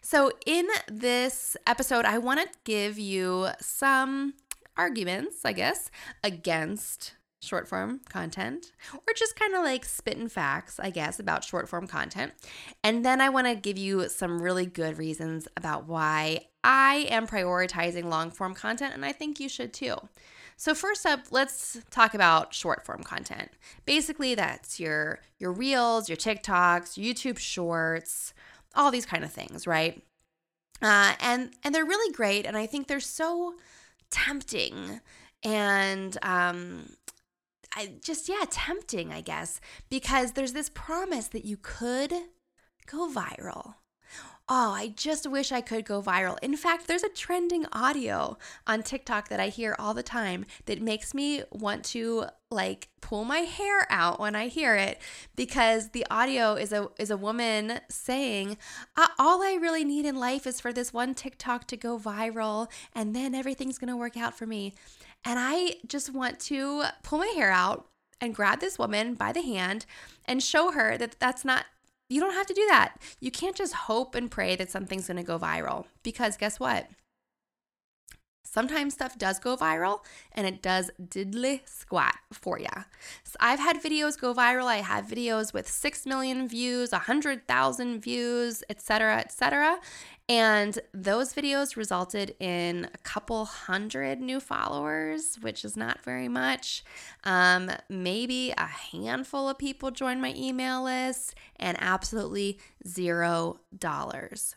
So, 0.01 0.33
in 0.47 0.67
this 0.91 1.57
episode, 1.67 2.05
I 2.05 2.19
want 2.19 2.41
to 2.41 2.49
give 2.65 2.99
you 2.99 3.49
some 3.61 4.35
arguments, 4.77 5.45
I 5.45 5.53
guess, 5.53 5.91
against 6.23 7.15
short 7.41 7.69
form 7.69 8.01
content, 8.09 8.73
or 8.95 9.15
just 9.15 9.37
kind 9.37 9.55
of 9.55 9.63
like 9.63 9.85
spitting 9.85 10.29
facts, 10.29 10.81
I 10.81 10.91
guess, 10.91 11.21
about 11.21 11.45
short 11.45 11.69
form 11.69 11.87
content. 11.87 12.33
And 12.83 13.05
then 13.05 13.21
I 13.21 13.29
want 13.29 13.47
to 13.47 13.55
give 13.55 13.79
you 13.79 14.09
some 14.09 14.43
really 14.43 14.67
good 14.67 14.99
reasons 14.99 15.47
about 15.57 15.87
why 15.87 16.47
I 16.65 17.07
am 17.11 17.27
prioritizing 17.27 18.05
long 18.05 18.31
form 18.31 18.55
content, 18.55 18.95
and 18.95 19.05
I 19.05 19.13
think 19.13 19.41
you 19.41 19.49
should 19.49 19.73
too. 19.73 19.97
So 20.57 20.75
first 20.75 21.07
up, 21.07 21.27
let's 21.31 21.79
talk 21.91 22.15
about 22.15 22.53
short 22.53 22.85
form 22.85 23.05
content. 23.05 23.51
Basically, 23.85 24.35
that's 24.35 24.81
your 24.81 25.21
your 25.39 25.53
reels, 25.53 26.09
your 26.09 26.17
TikToks, 26.17 26.99
YouTube 26.99 27.39
shorts, 27.39 28.35
all 28.75 28.91
these 28.91 29.07
kind 29.07 29.25
of 29.25 29.33
things, 29.33 29.67
right? 29.67 30.03
Uh, 30.81 31.15
and 31.21 31.51
and 31.65 31.75
they're 31.75 31.85
really 31.85 32.13
great, 32.13 32.47
and 32.47 32.57
I 32.57 32.67
think 32.67 32.87
they're 32.87 33.01
so 33.01 33.55
tempting 34.11 35.01
and 35.43 36.17
um, 36.23 36.91
I 37.75 37.93
just 38.03 38.29
yeah, 38.29 38.45
tempting, 38.51 39.13
I 39.13 39.21
guess, 39.21 39.61
because 39.89 40.33
there's 40.33 40.53
this 40.53 40.71
promise 40.71 41.29
that 41.29 41.45
you 41.45 41.57
could 41.61 42.13
go 42.87 43.09
viral. 43.09 43.75
Oh, 44.51 44.73
I 44.73 44.95
just 44.97 45.31
wish 45.31 45.53
I 45.53 45.61
could 45.61 45.85
go 45.85 46.01
viral. 46.01 46.39
In 46.41 46.57
fact, 46.57 46.87
there's 46.87 47.03
a 47.03 47.11
trending 47.11 47.67
audio 47.71 48.39
on 48.67 48.83
TikTok 48.83 49.29
that 49.29 49.39
I 49.39 49.49
hear 49.49 49.77
all 49.79 49.93
the 49.93 50.03
time 50.03 50.47
that 50.65 50.81
makes 50.81 51.13
me 51.13 51.43
want 51.53 51.85
to 51.87 52.25
like 52.51 52.89
pull 53.03 53.27
my 53.27 53.41
hair 53.41 53.87
out 53.91 54.19
when 54.19 54.35
I 54.35 54.49
hear 54.49 54.75
it 54.75 55.03
because 55.37 55.91
the 55.91 56.07
audio 56.11 56.55
is 56.55 56.73
a 56.73 56.89
is 56.99 57.11
a 57.11 57.17
woman 57.19 57.81
saying, 57.91 58.57
uh, 58.97 59.09
"All 59.19 59.43
I 59.43 59.59
really 59.61 59.85
need 59.85 60.07
in 60.07 60.17
life 60.17 60.47
is 60.47 60.63
for 60.63 60.73
this 60.73 60.95
one 60.95 61.15
TikTok 61.15 61.67
to 61.67 61.77
go 61.77 61.99
viral 61.99 62.71
and 62.95 63.15
then 63.15 63.35
everything's 63.35 63.77
going 63.77 63.91
to 63.91 63.97
work 63.99 64.17
out 64.17 64.39
for 64.39 64.47
me." 64.47 64.73
And 65.27 65.39
I 65.39 65.77
just 65.87 66.15
want 66.15 66.41
to 66.41 66.85
pull 67.03 67.19
my 67.19 67.33
hair 67.35 67.51
out 67.51 67.89
and 68.19 68.35
grab 68.35 68.61
this 68.61 68.79
woman 68.79 69.15
by 69.15 69.33
the 69.33 69.43
hand 69.43 69.85
and 70.25 70.43
show 70.43 70.73
her 70.73 70.97
that 70.97 71.17
that's 71.21 71.45
not 71.45 71.67
you 72.09 72.21
don't 72.21 72.35
have 72.35 72.47
to 72.47 72.55
do 72.55 72.67
that. 72.69 72.97
You 73.21 73.31
can't 73.31 73.57
just 73.57 73.75
hope 73.75 74.15
and 74.15 74.31
pray 74.31 74.57
that 74.57 74.71
something's 74.71 75.07
going 75.07 75.19
to 75.19 75.23
go 75.23 75.39
viral 75.39 75.87
because 76.03 76.37
guess 76.37 76.59
what? 76.59 76.89
Sometimes 78.51 78.95
stuff 78.95 79.19
does 79.19 79.39
go 79.39 79.57
viral 79.57 80.01
and 80.33 80.47
it 80.47 80.63
does 80.63 80.91
diddly 81.01 81.61
squat 81.69 82.15
for 82.33 82.59
you. 82.59 82.67
So 83.25 83.37
I've 83.41 83.59
had 83.59 83.83
videos 83.83 84.19
go 84.19 84.33
viral. 84.33 84.65
I 84.65 84.77
have 84.77 85.07
videos 85.07 85.53
with 85.53 85.69
6 85.69 86.07
million 86.07 86.49
views, 86.49 86.93
100,000 86.93 88.01
views, 88.01 88.63
etc., 88.71 89.19
etc. 89.19 89.79
And 90.31 90.79
those 90.93 91.35
videos 91.35 91.77
resulted 91.77 92.37
in 92.41 92.89
a 92.93 92.99
couple 92.99 93.45
hundred 93.45 94.21
new 94.21 94.41
followers, 94.41 95.37
which 95.41 95.65
is 95.65 95.77
not 95.77 96.03
very 96.03 96.29
much. 96.29 96.85
Um, 97.25 97.71
maybe 97.89 98.53
a 98.57 98.67
handful 98.67 99.49
of 99.49 99.59
people 99.59 99.91
joined 99.91 100.23
my 100.23 100.35
email 100.35 100.85
list 100.85 101.35
and 101.57 101.77
absolutely 101.81 102.59
zero 102.87 103.61
dollars. 103.79 104.55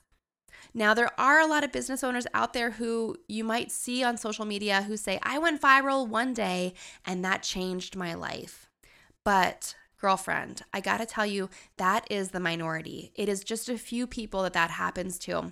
Now, 0.73 0.93
there 0.93 1.11
are 1.19 1.39
a 1.39 1.47
lot 1.47 1.63
of 1.63 1.71
business 1.71 2.03
owners 2.03 2.27
out 2.33 2.53
there 2.53 2.71
who 2.71 3.17
you 3.27 3.43
might 3.43 3.71
see 3.71 4.03
on 4.03 4.17
social 4.17 4.45
media 4.45 4.83
who 4.83 4.97
say, 4.97 5.19
I 5.23 5.37
went 5.37 5.61
viral 5.61 6.07
one 6.07 6.33
day 6.33 6.73
and 7.05 7.23
that 7.23 7.43
changed 7.43 7.95
my 7.95 8.13
life. 8.13 8.69
But 9.23 9.75
girlfriend, 9.99 10.63
I 10.73 10.81
gotta 10.81 11.05
tell 11.05 11.25
you, 11.25 11.49
that 11.77 12.07
is 12.09 12.31
the 12.31 12.39
minority. 12.39 13.11
It 13.15 13.29
is 13.29 13.43
just 13.43 13.69
a 13.69 13.77
few 13.77 14.07
people 14.07 14.43
that 14.43 14.53
that 14.53 14.71
happens 14.71 15.19
to. 15.19 15.51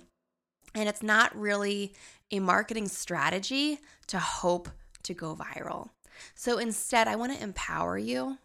And 0.74 0.88
it's 0.88 1.02
not 1.02 1.36
really 1.36 1.94
a 2.30 2.40
marketing 2.40 2.88
strategy 2.88 3.78
to 4.08 4.18
hope 4.18 4.68
to 5.04 5.14
go 5.14 5.36
viral. 5.36 5.90
So 6.34 6.58
instead, 6.58 7.08
I 7.08 7.16
wanna 7.16 7.38
empower 7.40 7.96
you 7.96 8.38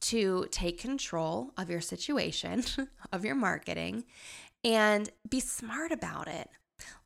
to 0.00 0.46
take 0.50 0.80
control 0.80 1.52
of 1.56 1.70
your 1.70 1.80
situation, 1.80 2.64
of 3.12 3.24
your 3.24 3.34
marketing, 3.34 4.04
and 4.64 5.10
be 5.28 5.40
smart 5.40 5.92
about 5.92 6.28
it. 6.28 6.48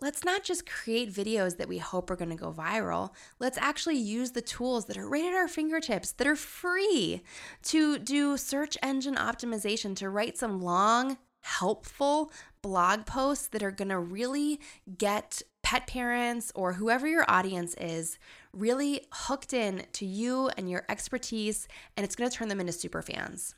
Let's 0.01 0.25
not 0.25 0.45
just 0.45 0.67
create 0.67 1.13
videos 1.13 1.57
that 1.57 1.69
we 1.69 1.79
hope 1.79 2.11
are 2.11 2.17
going 2.17 2.31
to 2.31 2.37
go 2.37 2.53
viral. 2.53 3.11
Let's 3.39 3.59
actually 3.59 3.97
use 3.97 4.31
the 4.33 4.43
tools 4.43 4.87
that 4.87 4.97
are 4.97 5.09
right 5.09 5.25
at 5.25 5.35
our 5.35 5.49
fingertips, 5.49 6.13
that 6.13 6.27
are 6.27 6.37
free 6.37 7.23
to 7.65 7.99
do 7.99 8.37
search 8.37 8.77
engine 8.83 9.17
optimization, 9.17 9.97
to 9.97 10.11
write 10.11 10.39
some 10.39 10.61
long, 10.61 11.19
helpful 11.43 12.33
blog 12.63 13.05
posts 13.05 13.49
that 13.49 13.63
are 13.63 13.71
going 13.71 13.89
to 13.89 13.99
really 13.99 14.61
get 14.97 15.43
pet 15.63 15.87
parents 15.87 16.53
or 16.55 16.75
whoever 16.75 17.07
your 17.07 17.25
audience 17.29 17.75
is 17.75 18.19
really 18.53 19.01
hooked 19.13 19.53
in 19.53 19.85
to 19.93 20.07
you 20.07 20.51
and 20.57 20.71
your 20.71 20.85
expertise, 20.89 21.69
and 21.97 22.05
it's 22.05 22.17
going 22.17 22.31
to 22.31 22.37
turn 22.37 22.49
them 22.49 22.61
into 22.61 22.73
super 22.73 23.03
fans 23.03 23.55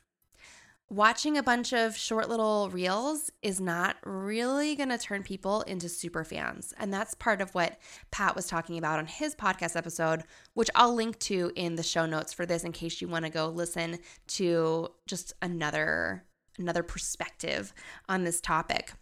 watching 0.89 1.37
a 1.37 1.43
bunch 1.43 1.73
of 1.73 1.97
short 1.97 2.29
little 2.29 2.69
reels 2.69 3.29
is 3.41 3.59
not 3.59 3.97
really 4.05 4.75
going 4.75 4.89
to 4.89 4.97
turn 4.97 5.21
people 5.21 5.61
into 5.63 5.89
super 5.89 6.23
fans. 6.23 6.73
And 6.77 6.93
that's 6.93 7.13
part 7.13 7.41
of 7.41 7.53
what 7.53 7.77
Pat 8.11 8.35
was 8.35 8.47
talking 8.47 8.77
about 8.77 8.99
on 8.99 9.07
his 9.07 9.35
podcast 9.35 9.75
episode, 9.75 10.23
which 10.53 10.69
I'll 10.75 10.93
link 10.93 11.19
to 11.19 11.51
in 11.55 11.75
the 11.75 11.83
show 11.83 12.05
notes 12.05 12.31
for 12.31 12.45
this 12.45 12.63
in 12.63 12.71
case 12.71 13.01
you 13.01 13.07
want 13.07 13.25
to 13.25 13.31
go 13.31 13.49
listen 13.49 13.99
to 14.27 14.89
just 15.07 15.33
another 15.41 16.23
another 16.59 16.81
perspective 16.81 17.71
on 18.09 18.23
this 18.23 18.41
topic. 18.41 18.93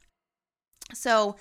So, 0.93 1.37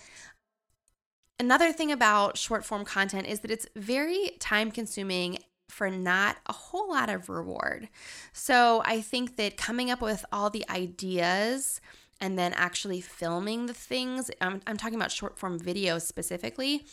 Another 1.40 1.72
thing 1.72 1.90
about 1.90 2.38
short 2.38 2.64
form 2.64 2.84
content 2.84 3.26
is 3.26 3.40
that 3.40 3.50
it's 3.50 3.66
very 3.74 4.30
time 4.38 4.70
consuming 4.70 5.38
for 5.68 5.90
not 5.90 6.36
a 6.46 6.52
whole 6.52 6.90
lot 6.90 7.10
of 7.10 7.28
reward. 7.28 7.88
So 8.32 8.82
I 8.84 9.00
think 9.00 9.36
that 9.36 9.56
coming 9.56 9.90
up 9.90 10.00
with 10.00 10.24
all 10.32 10.50
the 10.50 10.64
ideas 10.68 11.80
and 12.20 12.38
then 12.38 12.52
actually 12.54 13.00
filming 13.00 13.66
the 13.66 13.74
things, 13.74 14.30
I'm, 14.40 14.60
I'm 14.66 14.76
talking 14.76 14.96
about 14.96 15.10
short 15.10 15.38
form 15.38 15.58
videos 15.58 16.02
specifically. 16.02 16.86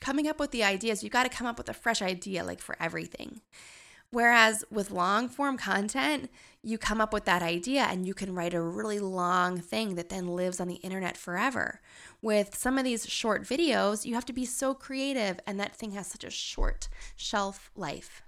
Coming 0.00 0.28
up 0.28 0.38
with 0.38 0.50
the 0.50 0.62
ideas, 0.62 1.02
you've 1.02 1.12
got 1.12 1.24
to 1.24 1.36
come 1.36 1.46
up 1.46 1.58
with 1.58 1.68
a 1.68 1.74
fresh 1.74 2.02
idea 2.02 2.44
like 2.44 2.60
for 2.60 2.76
everything. 2.78 3.40
Whereas 4.16 4.64
with 4.70 4.90
long 4.90 5.28
form 5.28 5.58
content, 5.58 6.30
you 6.62 6.78
come 6.78 7.02
up 7.02 7.12
with 7.12 7.26
that 7.26 7.42
idea 7.42 7.82
and 7.82 8.06
you 8.06 8.14
can 8.14 8.34
write 8.34 8.54
a 8.54 8.62
really 8.62 8.98
long 8.98 9.58
thing 9.58 9.96
that 9.96 10.08
then 10.08 10.28
lives 10.28 10.58
on 10.58 10.68
the 10.68 10.76
internet 10.76 11.18
forever. 11.18 11.82
With 12.22 12.56
some 12.56 12.78
of 12.78 12.84
these 12.84 13.06
short 13.06 13.42
videos, 13.42 14.06
you 14.06 14.14
have 14.14 14.24
to 14.24 14.32
be 14.32 14.46
so 14.46 14.72
creative, 14.72 15.38
and 15.46 15.60
that 15.60 15.76
thing 15.76 15.90
has 15.90 16.06
such 16.06 16.24
a 16.24 16.30
short 16.30 16.88
shelf 17.14 17.70
life. 17.76 18.22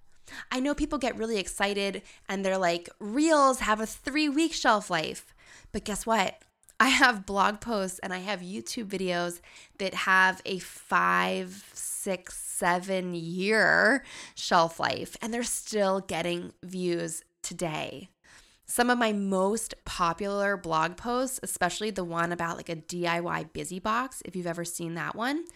I 0.52 0.60
know 0.60 0.74
people 0.74 0.98
get 0.98 1.16
really 1.16 1.38
excited 1.38 2.02
and 2.28 2.44
they're 2.44 2.58
like, 2.58 2.90
Reels 2.98 3.60
have 3.60 3.80
a 3.80 3.86
three 3.86 4.28
week 4.28 4.52
shelf 4.52 4.90
life. 4.90 5.34
But 5.72 5.84
guess 5.84 6.04
what? 6.04 6.42
I 6.80 6.88
have 6.88 7.26
blog 7.26 7.60
posts 7.60 7.98
and 8.00 8.12
I 8.12 8.18
have 8.18 8.40
YouTube 8.40 8.86
videos 8.86 9.40
that 9.78 9.94
have 9.94 10.40
a 10.44 10.58
five, 10.60 11.68
six, 11.72 12.36
seven 12.36 13.14
year 13.14 14.04
shelf 14.34 14.78
life, 14.78 15.16
and 15.20 15.34
they're 15.34 15.42
still 15.42 16.00
getting 16.00 16.52
views 16.62 17.24
today. 17.42 18.10
Some 18.64 18.90
of 18.90 18.98
my 18.98 19.12
most 19.12 19.74
popular 19.86 20.56
blog 20.56 20.96
posts, 20.96 21.40
especially 21.42 21.90
the 21.90 22.04
one 22.04 22.32
about 22.32 22.58
like 22.58 22.68
a 22.68 22.76
DIY 22.76 23.52
busy 23.52 23.78
box, 23.78 24.22
if 24.24 24.36
you've 24.36 24.46
ever 24.46 24.64
seen 24.64 24.94
that 24.94 25.16
one, 25.16 25.46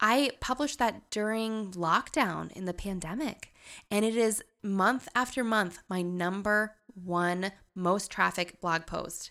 I 0.00 0.32
published 0.40 0.78
that 0.78 1.10
during 1.10 1.72
lockdown 1.72 2.52
in 2.52 2.66
the 2.66 2.74
pandemic. 2.74 3.52
And 3.90 4.04
it 4.04 4.16
is 4.16 4.44
month 4.62 5.08
after 5.14 5.42
month 5.42 5.80
my 5.88 6.02
number 6.02 6.76
one 6.94 7.52
most 7.74 8.10
traffic 8.10 8.60
blog 8.60 8.86
post. 8.86 9.30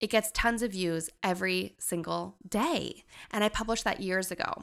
It 0.00 0.10
gets 0.10 0.30
tons 0.32 0.62
of 0.62 0.72
views 0.72 1.10
every 1.22 1.74
single 1.78 2.36
day. 2.48 3.04
And 3.30 3.42
I 3.42 3.48
published 3.48 3.84
that 3.84 4.00
years 4.00 4.30
ago. 4.30 4.62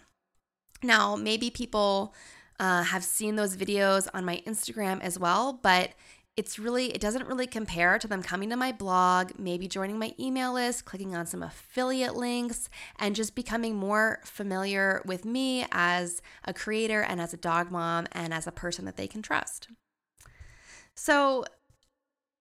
Now, 0.82 1.16
maybe 1.16 1.50
people 1.50 2.14
uh, 2.60 2.84
have 2.84 3.04
seen 3.04 3.36
those 3.36 3.58
videos 3.58 4.08
on 4.14 4.26
my 4.26 4.42
Instagram 4.48 5.02
as 5.02 5.20
well, 5.20 5.60
but 5.62 5.92
it's 6.38 6.60
really, 6.60 6.88
it 6.88 7.00
doesn't 7.00 7.28
really 7.28 7.48
compare 7.48 7.98
to 7.98 8.08
them 8.08 8.22
coming 8.22 8.50
to 8.50 8.58
my 8.58 8.74
blog, 8.74 9.32
maybe 9.38 9.68
joining 9.68 9.98
my 9.98 10.14
email 10.20 10.54
list, 10.54 10.84
clicking 10.84 11.16
on 11.16 11.26
some 11.26 11.42
affiliate 11.42 12.16
links, 12.16 12.70
and 13.00 13.16
just 13.16 13.36
becoming 13.36 13.76
more 13.76 14.20
familiar 14.26 15.02
with 15.06 15.24
me 15.24 15.66
as 15.72 16.22
a 16.44 16.54
creator 16.54 17.02
and 17.02 17.22
as 17.22 17.34
a 17.34 17.38
dog 17.38 17.72
mom 17.72 18.06
and 18.12 18.34
as 18.34 18.48
a 18.48 18.52
person 18.52 18.84
that 18.84 18.98
they 18.98 19.08
can 19.08 19.22
trust. 19.22 19.70
So, 20.94 21.46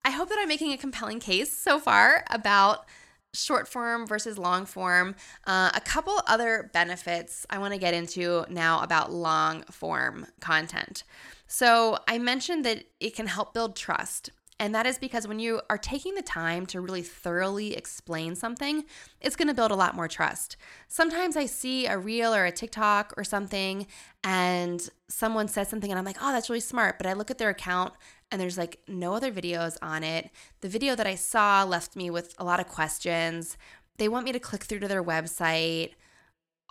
I 0.05 0.11
hope 0.11 0.29
that 0.29 0.39
I'm 0.41 0.49
making 0.49 0.73
a 0.73 0.77
compelling 0.77 1.21
case 1.21 1.57
so 1.57 1.79
far 1.79 2.25
about 2.31 2.87
short 3.33 3.67
form 3.67 4.07
versus 4.07 4.39
long 4.39 4.67
form. 4.67 5.17
Uh, 5.47 5.71
a 5.75 5.81
couple 5.81 6.21
other 6.27 6.71
benefits 6.73 7.47
I 7.51 7.59
want 7.59 7.75
to 7.75 7.81
get 7.81 7.95
into 7.95 8.45
now 8.49 8.83
about 8.83 9.13
long 9.13 9.63
form 9.65 10.27
content. 10.41 11.05
So, 11.47 11.99
I 12.09 12.19
mentioned 12.19 12.65
that 12.65 12.85
it 13.01 13.15
can 13.15 13.27
help 13.27 13.53
build 13.55 13.77
trust. 13.77 14.31
And 14.61 14.75
that 14.75 14.87
is 14.87 14.99
because 14.99 15.27
when 15.27 15.41
you 15.41 15.61
are 15.69 15.77
taking 15.77 16.15
the 16.15 16.23
time 16.23 16.65
to 16.67 16.81
really 16.81 17.03
thoroughly 17.03 17.75
explain 17.75 18.37
something, 18.37 18.85
it's 19.21 19.35
going 19.35 19.49
to 19.49 19.55
build 19.55 19.73
a 19.73 19.77
lot 19.77 19.97
more 19.97 20.07
trust. 20.07 20.57
Sometimes 20.87 21.37
I 21.37 21.47
see 21.47 21.87
a 21.87 21.99
reel 21.99 22.33
or 22.33 22.47
a 22.47 22.53
TikTok 22.53 23.15
or 23.17 23.25
something, 23.25 23.89
and 24.23 24.89
someone 25.09 25.49
says 25.49 25.69
something, 25.69 25.91
and 25.91 25.99
I'm 25.99 26.05
like, 26.05 26.19
oh, 26.21 26.31
that's 26.31 26.49
really 26.49 26.61
smart. 26.61 26.99
But 26.99 27.09
I 27.09 27.15
look 27.15 27.33
at 27.33 27.39
their 27.39 27.51
account 27.51 27.95
and 28.35 28.41
there's 28.43 28.59
like 28.59 28.81
no 28.89 29.15
other 29.15 29.33
videos 29.33 29.79
on 29.81 30.03
it. 30.03 30.31
The 30.61 30.69
video 30.69 30.97
that 30.97 31.07
I 31.07 31.15
saw 31.15 31.63
left 31.65 31.95
me 31.97 32.11
with 32.11 32.35
a 32.39 32.45
lot 32.45 32.61
of 32.61 32.69
questions. 32.69 33.57
They 33.99 34.09
want 34.09 34.25
me 34.27 34.33
to 34.33 34.41
click 34.41 34.65
through 34.65 34.81
to 34.81 34.89
their 34.89 35.05
website. 35.05 35.93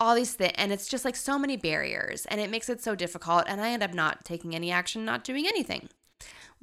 all 0.00 0.14
these 0.14 0.34
things 0.34 0.52
and 0.56 0.72
it's 0.72 0.88
just 0.88 1.04
like 1.04 1.16
so 1.16 1.38
many 1.38 1.56
barriers 1.56 2.26
and 2.26 2.40
it 2.40 2.50
makes 2.50 2.68
it 2.68 2.82
so 2.82 2.94
difficult 2.96 3.44
and 3.46 3.60
i 3.60 3.70
end 3.70 3.82
up 3.82 3.94
not 3.94 4.24
taking 4.24 4.54
any 4.54 4.70
action 4.70 5.04
not 5.04 5.24
doing 5.24 5.46
anything 5.46 5.88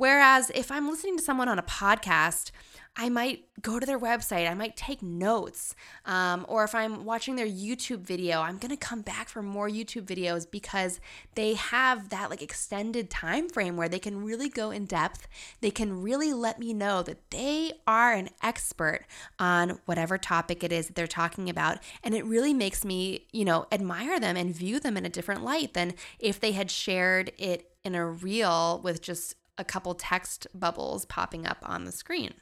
whereas 0.01 0.51
if 0.55 0.71
i'm 0.71 0.89
listening 0.89 1.15
to 1.15 1.23
someone 1.23 1.47
on 1.47 1.59
a 1.59 1.63
podcast 1.63 2.51
I 2.95 3.07
might 3.07 3.45
go 3.61 3.79
to 3.79 3.85
their 3.85 3.99
website, 3.99 4.49
I 4.49 4.53
might 4.53 4.75
take 4.75 5.01
notes, 5.01 5.75
um, 6.05 6.45
or 6.49 6.65
if 6.65 6.75
I'm 6.75 7.05
watching 7.05 7.37
their 7.37 7.47
YouTube 7.47 8.01
video, 8.01 8.41
I'm 8.41 8.57
gonna 8.57 8.75
come 8.75 9.01
back 9.01 9.29
for 9.29 9.41
more 9.41 9.69
YouTube 9.69 10.05
videos 10.05 10.49
because 10.49 10.99
they 11.35 11.53
have 11.53 12.09
that 12.09 12.29
like 12.29 12.41
extended 12.41 13.09
time 13.09 13.47
frame 13.47 13.77
where 13.77 13.87
they 13.87 13.99
can 13.99 14.23
really 14.25 14.49
go 14.49 14.71
in 14.71 14.85
depth. 14.85 15.27
They 15.61 15.71
can 15.71 16.01
really 16.01 16.33
let 16.33 16.59
me 16.59 16.73
know 16.73 17.01
that 17.03 17.31
they 17.31 17.73
are 17.87 18.11
an 18.11 18.29
expert 18.43 19.05
on 19.39 19.79
whatever 19.85 20.17
topic 20.17 20.61
it 20.61 20.73
is 20.73 20.87
that 20.87 20.95
they're 20.95 21.07
talking 21.07 21.49
about, 21.49 21.77
and 22.03 22.13
it 22.13 22.25
really 22.25 22.53
makes 22.53 22.83
me, 22.83 23.27
you 23.31 23.45
know, 23.45 23.67
admire 23.71 24.19
them 24.19 24.35
and 24.35 24.53
view 24.53 24.81
them 24.81 24.97
in 24.97 25.05
a 25.05 25.09
different 25.09 25.45
light 25.45 25.73
than 25.73 25.93
if 26.19 26.41
they 26.41 26.51
had 26.51 26.69
shared 26.69 27.31
it 27.37 27.71
in 27.85 27.95
a 27.95 28.05
reel 28.05 28.81
with 28.83 29.01
just 29.01 29.35
a 29.61 29.63
couple 29.63 29.93
text 29.93 30.47
bubbles 30.53 31.05
popping 31.05 31.45
up 31.45 31.59
on 31.61 31.85
the 31.85 31.91
screen. 31.91 32.33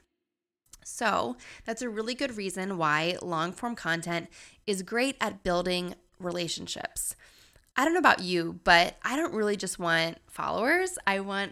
So, 0.84 1.36
that's 1.66 1.82
a 1.82 1.90
really 1.90 2.16
good 2.16 2.38
reason 2.38 2.78
why 2.78 3.18
long 3.22 3.52
form 3.52 3.76
content 3.76 4.30
is 4.66 4.82
great 4.82 5.18
at 5.20 5.44
building 5.44 5.94
relationships. 6.20 7.16
I 7.76 7.84
don't 7.84 7.94
know 7.94 8.00
about 8.00 8.22
you, 8.22 8.60
but 8.64 8.96
I 9.04 9.16
don't 9.16 9.34
really 9.34 9.58
just 9.58 9.78
want 9.78 10.18
followers. 10.28 10.98
I 11.06 11.20
want 11.20 11.52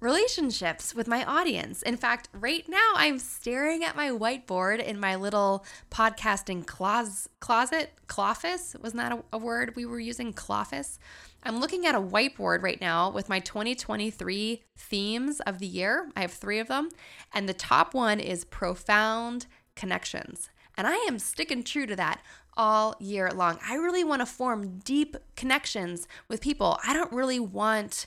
relationships 0.00 0.94
with 0.94 1.08
my 1.08 1.24
audience. 1.24 1.82
In 1.82 1.96
fact, 1.96 2.28
right 2.32 2.68
now 2.68 2.92
I'm 2.94 3.18
staring 3.18 3.82
at 3.82 3.96
my 3.96 4.10
whiteboard 4.10 4.84
in 4.84 5.00
my 5.00 5.16
little 5.16 5.64
podcasting 5.90 6.66
closet, 6.66 7.30
closet, 7.40 7.92
cloffice. 8.06 8.76
Wasn't 8.82 9.02
that 9.02 9.12
a, 9.12 9.22
a 9.32 9.38
word 9.38 9.74
we 9.74 9.86
were 9.86 9.98
using? 9.98 10.32
Cloffice. 10.32 10.98
I'm 11.46 11.60
looking 11.60 11.86
at 11.86 11.94
a 11.94 12.00
whiteboard 12.00 12.64
right 12.64 12.80
now 12.80 13.08
with 13.08 13.28
my 13.28 13.38
2023 13.38 14.64
themes 14.76 15.40
of 15.40 15.60
the 15.60 15.66
year. 15.66 16.10
I 16.16 16.22
have 16.22 16.32
three 16.32 16.58
of 16.58 16.66
them. 16.66 16.88
And 17.32 17.48
the 17.48 17.54
top 17.54 17.94
one 17.94 18.18
is 18.18 18.44
profound 18.44 19.46
connections. 19.76 20.50
And 20.76 20.88
I 20.88 20.96
am 21.08 21.20
sticking 21.20 21.62
true 21.62 21.86
to 21.86 21.94
that 21.94 22.20
all 22.56 22.96
year 22.98 23.30
long. 23.30 23.58
I 23.64 23.76
really 23.76 24.02
want 24.02 24.22
to 24.22 24.26
form 24.26 24.80
deep 24.80 25.16
connections 25.36 26.08
with 26.28 26.40
people. 26.40 26.80
I 26.84 26.92
don't 26.92 27.12
really 27.12 27.38
want 27.38 28.06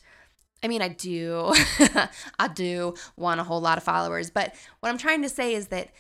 I 0.62 0.68
mean, 0.68 0.82
I 0.82 0.90
do. 0.90 1.54
I 2.40 2.50
do 2.54 2.94
want 3.16 3.40
a 3.40 3.46
whole 3.46 3.62
lot 3.62 3.78
of 3.78 3.84
followers. 3.86 4.30
But 4.30 4.54
what 4.82 4.90
I'm 4.90 4.98
trying 4.98 5.22
to 5.22 5.30
say 5.30 5.56
is 5.56 5.68
that 5.68 5.92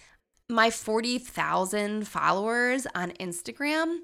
my 0.50 0.70
40,000 0.70 2.06
followers 2.06 2.86
on 2.94 3.12
Instagram 3.12 4.00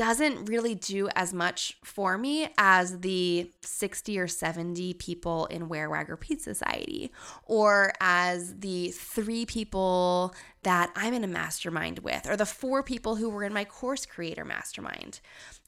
doesn't 0.00 0.46
really 0.46 0.74
do 0.74 1.10
as 1.14 1.34
much 1.34 1.76
for 1.84 2.16
me 2.16 2.48
as 2.56 3.00
the 3.00 3.50
60 3.60 4.18
or 4.18 4.28
70 4.28 4.94
people 4.94 5.44
in 5.44 5.68
Wear 5.68 5.90
Wag 5.90 6.08
Repeat 6.08 6.40
Society, 6.40 7.12
or 7.44 7.92
as 8.00 8.60
the 8.60 8.92
three 8.92 9.44
people 9.44 10.34
that 10.62 10.90
I'm 10.96 11.12
in 11.12 11.22
a 11.22 11.26
mastermind 11.26 11.98
with, 11.98 12.26
or 12.26 12.34
the 12.34 12.46
four 12.46 12.82
people 12.82 13.16
who 13.16 13.28
were 13.28 13.44
in 13.44 13.52
my 13.52 13.66
course 13.66 14.06
creator 14.06 14.42
mastermind. 14.42 15.20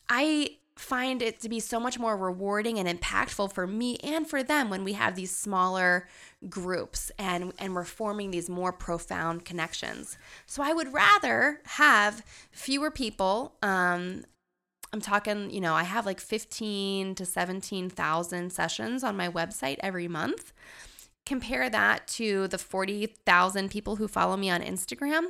I 0.08 0.56
find 0.76 1.20
it 1.20 1.40
to 1.40 1.48
be 1.48 1.60
so 1.60 1.78
much 1.78 1.98
more 1.98 2.16
rewarding 2.16 2.78
and 2.78 2.88
impactful 2.88 3.52
for 3.52 3.66
me 3.66 3.96
and 4.02 4.26
for 4.26 4.42
them 4.42 4.70
when 4.70 4.84
we 4.84 4.94
have 4.94 5.14
these 5.14 5.34
smaller 5.34 6.08
groups 6.48 7.12
and 7.18 7.52
and 7.58 7.74
we're 7.74 7.84
forming 7.84 8.30
these 8.30 8.48
more 8.48 8.72
profound 8.72 9.44
connections. 9.44 10.16
So 10.46 10.62
I 10.62 10.72
would 10.72 10.92
rather 10.92 11.60
have 11.64 12.24
fewer 12.50 12.90
people 12.90 13.54
um 13.62 14.24
I'm 14.94 15.00
talking, 15.00 15.50
you 15.50 15.60
know, 15.60 15.74
I 15.74 15.84
have 15.84 16.04
like 16.04 16.20
15 16.20 17.14
to 17.14 17.24
17,000 17.24 18.52
sessions 18.52 19.02
on 19.02 19.16
my 19.16 19.28
website 19.28 19.78
every 19.80 20.06
month. 20.06 20.52
Compare 21.24 21.70
that 21.70 22.06
to 22.08 22.46
the 22.48 22.58
40,000 22.58 23.70
people 23.70 23.96
who 23.96 24.06
follow 24.06 24.36
me 24.36 24.50
on 24.50 24.60
Instagram. 24.60 25.28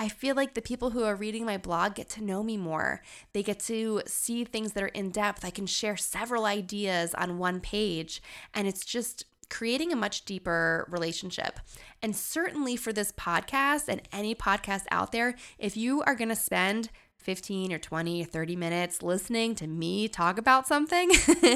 I 0.00 0.08
feel 0.08 0.34
like 0.34 0.54
the 0.54 0.62
people 0.62 0.90
who 0.90 1.04
are 1.04 1.14
reading 1.14 1.44
my 1.44 1.58
blog 1.58 1.94
get 1.94 2.08
to 2.10 2.24
know 2.24 2.42
me 2.42 2.56
more. 2.56 3.02
They 3.34 3.42
get 3.42 3.60
to 3.60 4.00
see 4.06 4.44
things 4.44 4.72
that 4.72 4.82
are 4.82 4.86
in 4.86 5.10
depth. 5.10 5.44
I 5.44 5.50
can 5.50 5.66
share 5.66 5.98
several 5.98 6.46
ideas 6.46 7.14
on 7.14 7.36
one 7.36 7.60
page, 7.60 8.22
and 8.54 8.66
it's 8.66 8.86
just 8.86 9.26
creating 9.50 9.92
a 9.92 9.96
much 9.96 10.24
deeper 10.24 10.86
relationship. 10.90 11.60
And 12.02 12.16
certainly 12.16 12.76
for 12.76 12.94
this 12.94 13.12
podcast 13.12 13.88
and 13.88 14.00
any 14.10 14.34
podcast 14.34 14.84
out 14.90 15.12
there, 15.12 15.34
if 15.58 15.76
you 15.76 16.00
are 16.02 16.14
going 16.14 16.30
to 16.30 16.36
spend 16.36 16.88
15 17.20 17.72
or 17.72 17.78
20 17.78 18.22
or 18.22 18.24
30 18.24 18.56
minutes 18.56 19.02
listening 19.02 19.54
to 19.56 19.66
me 19.66 20.08
talk 20.08 20.38
about 20.38 20.66
something, 20.66 21.10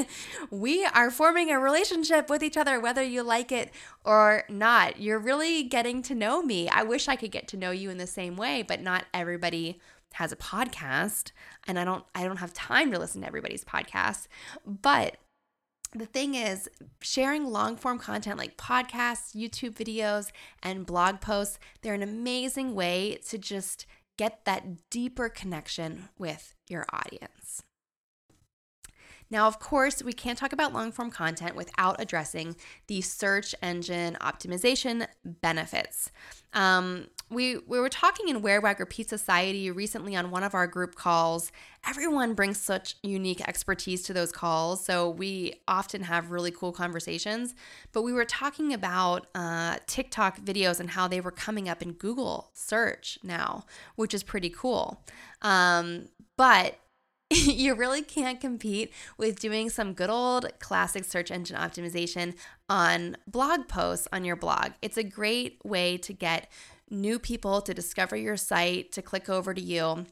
we 0.51 0.85
are 0.85 1.11
forming 1.11 1.51
a 1.51 1.59
relationship 1.59 2.29
with 2.29 2.43
each 2.43 2.57
other, 2.57 2.79
whether 2.79 3.03
you 3.03 3.23
like 3.23 3.51
it 3.51 3.71
or 4.03 4.43
not. 4.49 4.99
You're 4.99 5.19
really 5.19 5.63
getting 5.63 6.01
to 6.03 6.15
know 6.15 6.41
me. 6.41 6.69
I 6.69 6.83
wish 6.83 7.07
I 7.07 7.15
could 7.15 7.31
get 7.31 7.47
to 7.49 7.57
know 7.57 7.71
you 7.71 7.89
in 7.89 7.97
the 7.97 8.07
same 8.07 8.35
way, 8.35 8.61
but 8.61 8.81
not 8.81 9.05
everybody 9.13 9.79
has 10.13 10.31
a 10.31 10.37
podcast 10.37 11.31
and 11.67 11.77
I 11.77 11.83
don't 11.83 12.05
I 12.15 12.23
don't 12.23 12.37
have 12.37 12.53
time 12.53 12.91
to 12.91 12.99
listen 12.99 13.21
to 13.21 13.27
everybody's 13.27 13.65
podcast. 13.65 14.27
But 14.65 15.17
the 15.93 16.05
thing 16.05 16.35
is, 16.35 16.69
sharing 17.01 17.45
long 17.45 17.77
form 17.77 17.99
content 17.99 18.37
like 18.37 18.57
podcasts, 18.57 19.35
YouTube 19.35 19.75
videos, 19.75 20.31
and 20.61 20.85
blog 20.85 21.21
posts, 21.21 21.57
they're 21.81 21.93
an 21.93 22.03
amazing 22.03 22.75
way 22.75 23.19
to 23.29 23.37
just 23.37 23.85
get 24.17 24.45
that 24.45 24.89
deeper 24.89 25.29
connection 25.29 26.09
with 26.17 26.53
your 26.67 26.85
audience. 26.91 27.63
Now, 29.29 29.47
of 29.47 29.59
course, 29.59 30.03
we 30.03 30.13
can't 30.13 30.37
talk 30.37 30.53
about 30.53 30.73
long 30.73 30.91
form 30.91 31.09
content 31.09 31.55
without 31.55 31.99
addressing 31.99 32.55
the 32.87 33.01
search 33.01 33.55
engine 33.61 34.17
optimization 34.21 35.07
benefits. 35.23 36.11
Um, 36.53 37.07
we, 37.29 37.57
we 37.57 37.79
were 37.79 37.89
talking 37.89 38.29
in 38.29 38.41
Wear 38.41 38.61
Wag 38.61 38.79
Repeat 38.79 39.09
Society 39.09 39.71
recently 39.71 40.15
on 40.15 40.29
one 40.29 40.43
of 40.43 40.53
our 40.53 40.67
group 40.67 40.95
calls. 40.95 41.51
Everyone 41.87 42.35
brings 42.35 42.59
such 42.59 42.95
unique 43.01 43.41
expertise 43.47 44.03
to 44.03 44.13
those 44.13 44.31
calls, 44.31 44.85
so 44.85 45.09
we 45.09 45.61
often 45.67 46.03
have 46.03 46.29
really 46.29 46.51
cool 46.51 46.71
conversations. 46.71 47.55
But 47.93 48.03
we 48.03 48.13
were 48.13 48.25
talking 48.25 48.73
about 48.73 49.25
uh, 49.33 49.77
TikTok 49.87 50.41
videos 50.41 50.79
and 50.79 50.91
how 50.91 51.07
they 51.07 51.19
were 51.19 51.31
coming 51.31 51.67
up 51.67 51.81
in 51.81 51.93
Google 51.93 52.51
search 52.53 53.17
now, 53.23 53.65
which 53.95 54.13
is 54.13 54.21
pretty 54.21 54.49
cool. 54.49 55.03
Um, 55.41 56.09
but 56.37 56.79
you 57.31 57.73
really 57.73 58.03
can't 58.03 58.39
compete 58.39 58.93
with 59.17 59.39
doing 59.39 59.69
some 59.71 59.93
good 59.93 60.11
old 60.11 60.47
classic 60.59 61.03
search 61.03 61.31
engine 61.31 61.57
optimization 61.57 62.35
on 62.69 63.17
blog 63.27 63.67
posts 63.67 64.07
on 64.13 64.23
your 64.23 64.35
blog. 64.35 64.73
It's 64.83 64.97
a 64.97 65.03
great 65.03 65.59
way 65.63 65.97
to 65.97 66.13
get 66.13 66.51
new 66.89 67.19
people 67.19 67.61
to 67.61 67.73
discover 67.73 68.15
your 68.15 68.37
site, 68.37 68.91
to 68.93 69.01
click 69.01 69.29
over 69.29 69.53
to 69.53 69.61
you, 69.61 70.05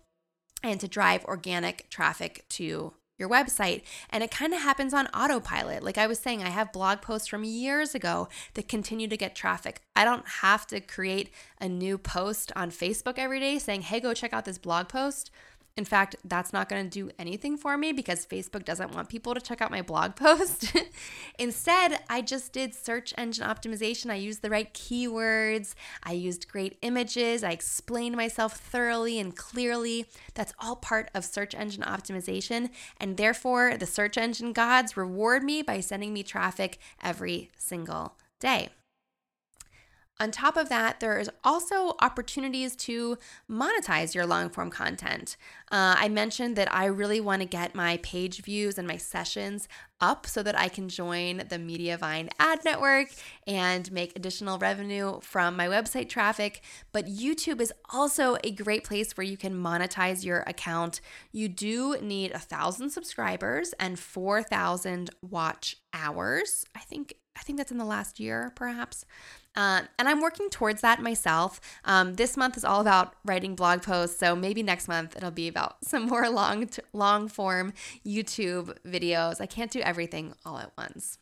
and 0.61 0.79
to 0.79 0.87
drive 0.87 1.25
organic 1.25 1.89
traffic 1.89 2.45
to 2.49 2.93
your 3.19 3.29
website. 3.29 3.83
And 4.09 4.23
it 4.23 4.31
kind 4.31 4.53
of 4.53 4.61
happens 4.61 4.93
on 4.93 5.07
autopilot. 5.07 5.83
Like 5.83 5.97
I 5.97 6.07
was 6.07 6.19
saying, 6.19 6.43
I 6.43 6.49
have 6.49 6.73
blog 6.73 7.01
posts 7.01 7.27
from 7.27 7.43
years 7.43 7.93
ago 7.93 8.27
that 8.55 8.67
continue 8.67 9.07
to 9.07 9.17
get 9.17 9.35
traffic. 9.35 9.81
I 9.95 10.03
don't 10.03 10.27
have 10.27 10.65
to 10.67 10.79
create 10.79 11.29
a 11.61 11.69
new 11.69 11.97
post 11.97 12.51
on 12.55 12.71
Facebook 12.71 13.17
every 13.17 13.39
day 13.39 13.59
saying, 13.59 13.83
hey, 13.83 13.99
go 13.99 14.13
check 14.13 14.33
out 14.33 14.45
this 14.45 14.57
blog 14.57 14.89
post. 14.89 15.29
In 15.75 15.85
fact, 15.85 16.15
that's 16.23 16.53
not 16.53 16.69
going 16.69 16.87
to 16.87 16.89
do 16.89 17.09
anything 17.17 17.57
for 17.57 17.77
me 17.77 17.93
because 17.93 18.27
Facebook 18.27 18.63
doesn't 18.63 18.93
want 18.93 19.09
people 19.09 19.33
to 19.33 19.41
check 19.41 19.59
out 19.59 19.71
my 19.71 19.81
blog 19.81 20.15
post. 20.15 20.71
Instead, 21.39 21.99
I 22.07 22.21
just 22.21 22.53
did 22.53 22.75
search 22.75 23.11
engine 23.17 23.45
optimization. 23.45 24.11
I 24.11 24.15
used 24.15 24.43
the 24.43 24.51
right 24.51 24.71
keywords, 24.73 25.73
I 26.03 26.11
used 26.11 26.47
great 26.47 26.77
images, 26.83 27.43
I 27.43 27.51
explained 27.51 28.15
myself 28.15 28.57
thoroughly 28.57 29.19
and 29.19 29.35
clearly. 29.35 30.05
That's 30.35 30.53
all 30.59 30.75
part 30.75 31.09
of 31.15 31.25
search 31.25 31.55
engine 31.55 31.83
optimization. 31.83 32.69
And 32.99 33.17
therefore, 33.17 33.75
the 33.75 33.87
search 33.87 34.15
engine 34.15 34.53
gods 34.53 34.95
reward 34.95 35.43
me 35.43 35.63
by 35.63 35.79
sending 35.79 36.13
me 36.13 36.21
traffic 36.21 36.77
every 37.01 37.49
single 37.57 38.15
day. 38.39 38.69
On 40.19 40.29
top 40.29 40.57
of 40.57 40.69
that, 40.69 40.99
there 40.99 41.19
is 41.19 41.29
also 41.43 41.95
opportunities 41.99 42.75
to 42.75 43.17
monetize 43.49 44.13
your 44.13 44.27
long 44.27 44.49
form 44.49 44.69
content. 44.69 45.37
Uh, 45.71 45.95
I 45.97 46.07
mentioned 46.07 46.55
that 46.55 46.73
I 46.73 46.85
really 46.85 47.19
want 47.19 47.41
to 47.41 47.47
get 47.47 47.73
my 47.73 47.97
page 48.03 48.43
views 48.43 48.77
and 48.77 48.87
my 48.87 48.97
sessions 48.97 49.67
up 49.99 50.27
so 50.27 50.43
that 50.43 50.57
I 50.57 50.67
can 50.67 50.87
join 50.87 51.37
the 51.37 51.57
Mediavine 51.57 52.29
ad 52.39 52.63
network 52.63 53.07
and 53.47 53.91
make 53.91 54.15
additional 54.15 54.59
revenue 54.59 55.19
from 55.21 55.55
my 55.55 55.67
website 55.67 56.09
traffic. 56.09 56.61
But 56.91 57.07
YouTube 57.07 57.59
is 57.59 57.73
also 57.91 58.37
a 58.43 58.51
great 58.51 58.83
place 58.83 59.17
where 59.17 59.25
you 59.25 59.37
can 59.37 59.55
monetize 59.55 60.23
your 60.23 60.41
account. 60.41 61.01
You 61.31 61.49
do 61.49 61.97
need 62.01 62.31
a 62.31 62.39
thousand 62.39 62.91
subscribers 62.91 63.73
and 63.79 63.97
4,000 63.97 65.09
watch 65.21 65.77
hours. 65.91 66.65
I 66.75 66.79
think 66.79 67.15
I 67.35 67.41
think 67.41 67.57
that's 67.57 67.71
in 67.71 67.79
the 67.79 67.85
last 67.85 68.19
year, 68.19 68.51
perhaps. 68.55 69.05
Uh, 69.55 69.81
and 69.99 70.09
I'm 70.09 70.21
working 70.21 70.49
towards 70.49 70.81
that 70.81 71.01
myself. 71.01 71.61
Um, 71.85 72.15
this 72.15 72.35
month 72.35 72.57
is 72.57 72.65
all 72.65 72.81
about 72.81 73.13
writing 73.25 73.55
blog 73.55 73.83
posts, 73.83 74.19
so 74.19 74.35
maybe 74.35 74.63
next 74.63 74.87
month 74.87 75.15
it'll 75.15 75.31
be 75.31 75.47
about 75.47 75.83
some 75.83 76.03
more 76.03 76.29
long, 76.29 76.67
t- 76.67 76.81
long 76.93 77.27
form 77.27 77.73
YouTube 78.05 78.77
videos. 78.85 79.39
I 79.39 79.45
can't 79.45 79.71
do 79.71 79.81
everything 79.81 80.33
all 80.45 80.57
at 80.57 80.71
once. 80.77 81.19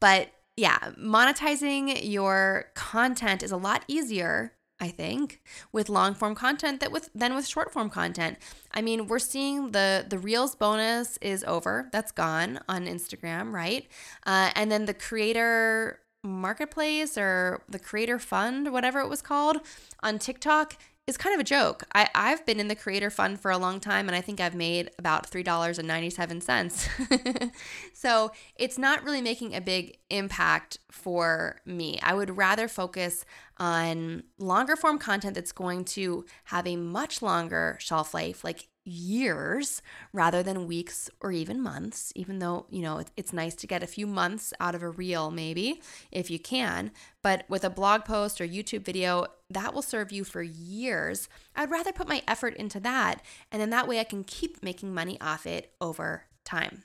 But 0.00 0.30
yeah, 0.56 0.78
monetizing 0.98 2.00
your 2.02 2.66
content 2.74 3.42
is 3.42 3.52
a 3.52 3.56
lot 3.56 3.84
easier 3.88 4.52
I 4.78 4.88
think, 4.88 5.40
with 5.72 5.88
long 5.88 6.14
form 6.14 6.34
content 6.34 6.80
that 6.80 6.92
with 6.92 7.08
than 7.14 7.34
with 7.34 7.46
short 7.46 7.72
form 7.72 7.88
content. 7.88 8.38
I 8.72 8.82
mean, 8.82 9.06
we're 9.06 9.18
seeing 9.18 9.72
the 9.72 10.04
the 10.06 10.18
Reels 10.18 10.54
bonus 10.54 11.16
is 11.22 11.44
over. 11.44 11.88
That's 11.92 12.12
gone 12.12 12.60
on 12.68 12.86
Instagram, 12.86 13.52
right? 13.52 13.86
Uh, 14.26 14.50
and 14.54 14.70
then 14.70 14.84
the 14.84 14.92
creator 14.92 16.00
marketplace 16.26 17.16
or 17.16 17.62
the 17.68 17.78
creator 17.78 18.18
fund, 18.18 18.72
whatever 18.72 19.00
it 19.00 19.08
was 19.08 19.22
called, 19.22 19.58
on 20.02 20.18
TikTok 20.18 20.76
is 21.06 21.16
kind 21.16 21.34
of 21.34 21.40
a 21.40 21.44
joke. 21.44 21.84
I, 21.94 22.08
I've 22.14 22.44
been 22.44 22.58
in 22.58 22.66
the 22.66 22.74
creator 22.74 23.10
fund 23.10 23.40
for 23.40 23.52
a 23.52 23.58
long 23.58 23.78
time 23.78 24.08
and 24.08 24.16
I 24.16 24.20
think 24.20 24.40
I've 24.40 24.56
made 24.56 24.90
about 24.98 25.30
$3.97. 25.30 27.52
so 27.94 28.32
it's 28.56 28.76
not 28.76 29.04
really 29.04 29.22
making 29.22 29.54
a 29.54 29.60
big 29.60 29.98
impact 30.10 30.78
for 30.90 31.60
me. 31.64 32.00
I 32.02 32.14
would 32.14 32.36
rather 32.36 32.66
focus 32.66 33.24
on 33.58 34.24
longer 34.38 34.74
form 34.74 34.98
content 34.98 35.36
that's 35.36 35.52
going 35.52 35.84
to 35.84 36.24
have 36.44 36.66
a 36.66 36.76
much 36.76 37.20
longer 37.22 37.76
shelf 37.80 38.12
life, 38.12 38.42
like 38.42 38.66
years 38.86 39.82
rather 40.12 40.42
than 40.42 40.66
weeks 40.66 41.10
or 41.20 41.32
even 41.32 41.60
months, 41.60 42.12
even 42.14 42.38
though, 42.38 42.66
you 42.70 42.82
know, 42.82 43.02
it's 43.16 43.32
nice 43.32 43.54
to 43.56 43.66
get 43.66 43.82
a 43.82 43.86
few 43.86 44.06
months 44.06 44.54
out 44.60 44.74
of 44.74 44.82
a 44.82 44.90
reel, 44.90 45.30
maybe 45.30 45.82
if 46.12 46.30
you 46.30 46.38
can. 46.38 46.92
But 47.22 47.44
with 47.48 47.64
a 47.64 47.70
blog 47.70 48.04
post 48.04 48.40
or 48.40 48.46
YouTube 48.46 48.84
video, 48.84 49.26
that 49.50 49.74
will 49.74 49.82
serve 49.82 50.12
you 50.12 50.24
for 50.24 50.42
years. 50.42 51.28
I'd 51.54 51.70
rather 51.70 51.92
put 51.92 52.08
my 52.08 52.22
effort 52.28 52.54
into 52.56 52.80
that. 52.80 53.22
And 53.50 53.60
then 53.60 53.70
that 53.70 53.88
way 53.88 54.00
I 54.00 54.04
can 54.04 54.24
keep 54.24 54.62
making 54.62 54.94
money 54.94 55.20
off 55.20 55.46
it 55.46 55.72
over 55.80 56.24
time. 56.44 56.84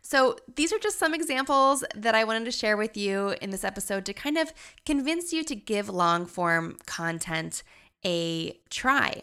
So, 0.00 0.36
these 0.54 0.72
are 0.72 0.78
just 0.78 0.98
some 0.98 1.14
examples 1.14 1.84
that 1.94 2.14
I 2.14 2.24
wanted 2.24 2.44
to 2.44 2.50
share 2.50 2.76
with 2.76 2.96
you 2.96 3.34
in 3.42 3.50
this 3.50 3.64
episode 3.64 4.04
to 4.06 4.12
kind 4.12 4.38
of 4.38 4.52
convince 4.84 5.32
you 5.32 5.42
to 5.44 5.56
give 5.56 5.88
long 5.88 6.26
form 6.26 6.76
content 6.86 7.62
a 8.06 8.56
try. 8.70 9.20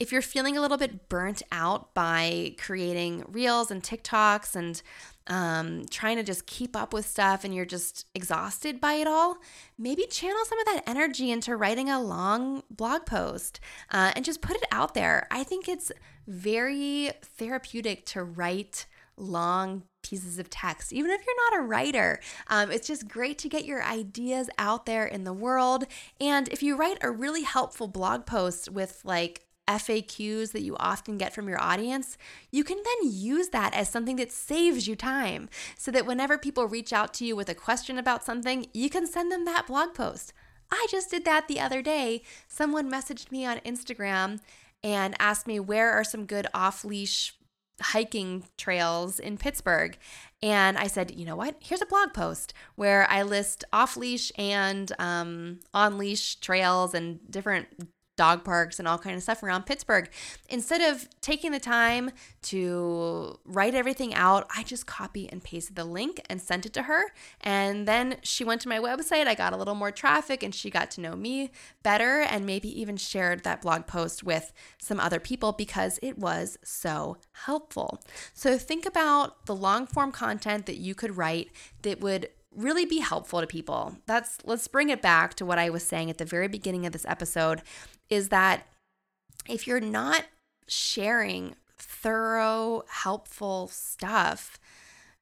If 0.00 0.10
you're 0.10 0.20
feeling 0.20 0.58
a 0.58 0.60
little 0.60 0.76
bit 0.76 1.08
burnt 1.08 1.42
out 1.52 1.94
by 1.94 2.56
creating 2.58 3.24
reels 3.28 3.70
and 3.70 3.82
TikToks 3.82 4.56
and 4.56 4.82
um, 5.28 5.86
trying 5.90 6.16
to 6.16 6.22
just 6.22 6.46
keep 6.46 6.76
up 6.76 6.92
with 6.92 7.06
stuff 7.06 7.44
and 7.44 7.54
you're 7.54 7.64
just 7.64 8.06
exhausted 8.14 8.80
by 8.80 8.94
it 8.94 9.06
all, 9.06 9.38
maybe 9.78 10.06
channel 10.06 10.44
some 10.44 10.58
of 10.58 10.66
that 10.66 10.82
energy 10.86 11.30
into 11.30 11.56
writing 11.56 11.88
a 11.88 12.02
long 12.02 12.64
blog 12.68 13.06
post 13.06 13.60
uh, 13.90 14.12
and 14.16 14.24
just 14.24 14.42
put 14.42 14.56
it 14.56 14.64
out 14.72 14.94
there. 14.94 15.28
I 15.30 15.44
think 15.44 15.68
it's 15.68 15.92
very 16.26 17.12
therapeutic 17.22 18.06
to 18.06 18.24
write 18.24 18.86
long 19.16 19.82
pieces 20.02 20.38
of 20.38 20.50
text, 20.50 20.92
even 20.92 21.10
if 21.10 21.20
you're 21.26 21.50
not 21.50 21.60
a 21.60 21.66
writer. 21.66 22.20
Um, 22.48 22.70
it's 22.70 22.86
just 22.86 23.08
great 23.08 23.38
to 23.38 23.48
get 23.48 23.64
your 23.64 23.82
ideas 23.82 24.48
out 24.58 24.86
there 24.86 25.06
in 25.06 25.24
the 25.24 25.32
world. 25.32 25.86
And 26.20 26.48
if 26.48 26.62
you 26.62 26.76
write 26.76 26.98
a 27.00 27.10
really 27.10 27.42
helpful 27.42 27.88
blog 27.88 28.26
post 28.26 28.70
with 28.70 29.00
like 29.04 29.46
FAQs 29.66 30.52
that 30.52 30.62
you 30.62 30.76
often 30.78 31.18
get 31.18 31.34
from 31.34 31.48
your 31.48 31.60
audience, 31.60 32.16
you 32.52 32.62
can 32.62 32.76
then 32.76 33.10
use 33.10 33.48
that 33.48 33.74
as 33.74 33.88
something 33.88 34.16
that 34.16 34.30
saves 34.30 34.86
you 34.86 34.94
time 34.94 35.48
so 35.76 35.90
that 35.90 36.06
whenever 36.06 36.38
people 36.38 36.66
reach 36.66 36.92
out 36.92 37.12
to 37.14 37.24
you 37.24 37.34
with 37.34 37.48
a 37.48 37.54
question 37.54 37.98
about 37.98 38.24
something, 38.24 38.66
you 38.72 38.88
can 38.88 39.06
send 39.06 39.32
them 39.32 39.44
that 39.44 39.66
blog 39.66 39.94
post. 39.94 40.32
I 40.70 40.86
just 40.90 41.10
did 41.10 41.24
that 41.24 41.48
the 41.48 41.60
other 41.60 41.82
day. 41.82 42.22
Someone 42.48 42.90
messaged 42.90 43.30
me 43.30 43.44
on 43.44 43.58
Instagram 43.58 44.40
and 44.82 45.16
asked 45.18 45.46
me 45.46 45.58
where 45.58 45.92
are 45.92 46.04
some 46.04 46.26
good 46.26 46.46
off 46.54 46.84
leash 46.84 47.34
hiking 47.80 48.44
trails 48.56 49.18
in 49.18 49.38
Pittsburgh. 49.38 49.96
And 50.42 50.76
I 50.76 50.86
said, 50.86 51.12
you 51.12 51.24
know 51.24 51.36
what? 51.36 51.56
Here's 51.60 51.82
a 51.82 51.86
blog 51.86 52.12
post 52.12 52.52
where 52.74 53.08
I 53.10 53.22
list 53.22 53.64
off 53.72 53.96
leash 53.96 54.30
and 54.38 54.92
um, 54.98 55.60
on 55.72 55.98
leash 55.98 56.36
trails 56.36 56.94
and 56.94 57.20
different 57.30 57.68
dog 58.16 58.44
parks 58.44 58.78
and 58.78 58.88
all 58.88 58.98
kind 58.98 59.16
of 59.16 59.22
stuff 59.22 59.42
around 59.42 59.66
Pittsburgh. 59.66 60.08
Instead 60.48 60.80
of 60.80 61.08
taking 61.20 61.52
the 61.52 61.60
time 61.60 62.10
to 62.42 63.38
write 63.44 63.74
everything 63.74 64.14
out, 64.14 64.46
I 64.54 64.62
just 64.62 64.86
copy 64.86 65.28
and 65.30 65.42
pasted 65.42 65.76
the 65.76 65.84
link 65.84 66.20
and 66.28 66.40
sent 66.40 66.66
it 66.66 66.72
to 66.74 66.82
her. 66.82 67.12
And 67.40 67.86
then 67.86 68.16
she 68.22 68.44
went 68.44 68.60
to 68.62 68.68
my 68.68 68.78
website. 68.78 69.26
I 69.26 69.34
got 69.34 69.52
a 69.52 69.56
little 69.56 69.74
more 69.74 69.90
traffic 69.90 70.42
and 70.42 70.54
she 70.54 70.70
got 70.70 70.90
to 70.92 71.00
know 71.00 71.14
me 71.14 71.50
better 71.82 72.20
and 72.20 72.46
maybe 72.46 72.68
even 72.80 72.96
shared 72.96 73.44
that 73.44 73.62
blog 73.62 73.86
post 73.86 74.24
with 74.24 74.52
some 74.78 74.98
other 74.98 75.20
people 75.20 75.52
because 75.52 75.98
it 76.02 76.18
was 76.18 76.58
so 76.62 77.18
helpful. 77.32 78.00
So 78.32 78.56
think 78.56 78.86
about 78.86 79.46
the 79.46 79.54
long 79.54 79.86
form 79.86 80.12
content 80.12 80.66
that 80.66 80.76
you 80.76 80.94
could 80.94 81.16
write 81.16 81.50
that 81.82 82.00
would 82.00 82.28
really 82.56 82.86
be 82.86 82.98
helpful 82.98 83.40
to 83.40 83.46
people. 83.46 83.96
That's 84.06 84.38
let's 84.44 84.66
bring 84.66 84.88
it 84.88 85.02
back 85.02 85.34
to 85.34 85.46
what 85.46 85.58
I 85.58 85.70
was 85.70 85.82
saying 85.82 86.10
at 86.10 86.18
the 86.18 86.24
very 86.24 86.48
beginning 86.48 86.86
of 86.86 86.92
this 86.92 87.06
episode 87.06 87.62
is 88.08 88.30
that 88.30 88.66
if 89.48 89.66
you're 89.66 89.80
not 89.80 90.24
sharing 90.66 91.54
thorough, 91.78 92.82
helpful 92.88 93.68
stuff, 93.68 94.58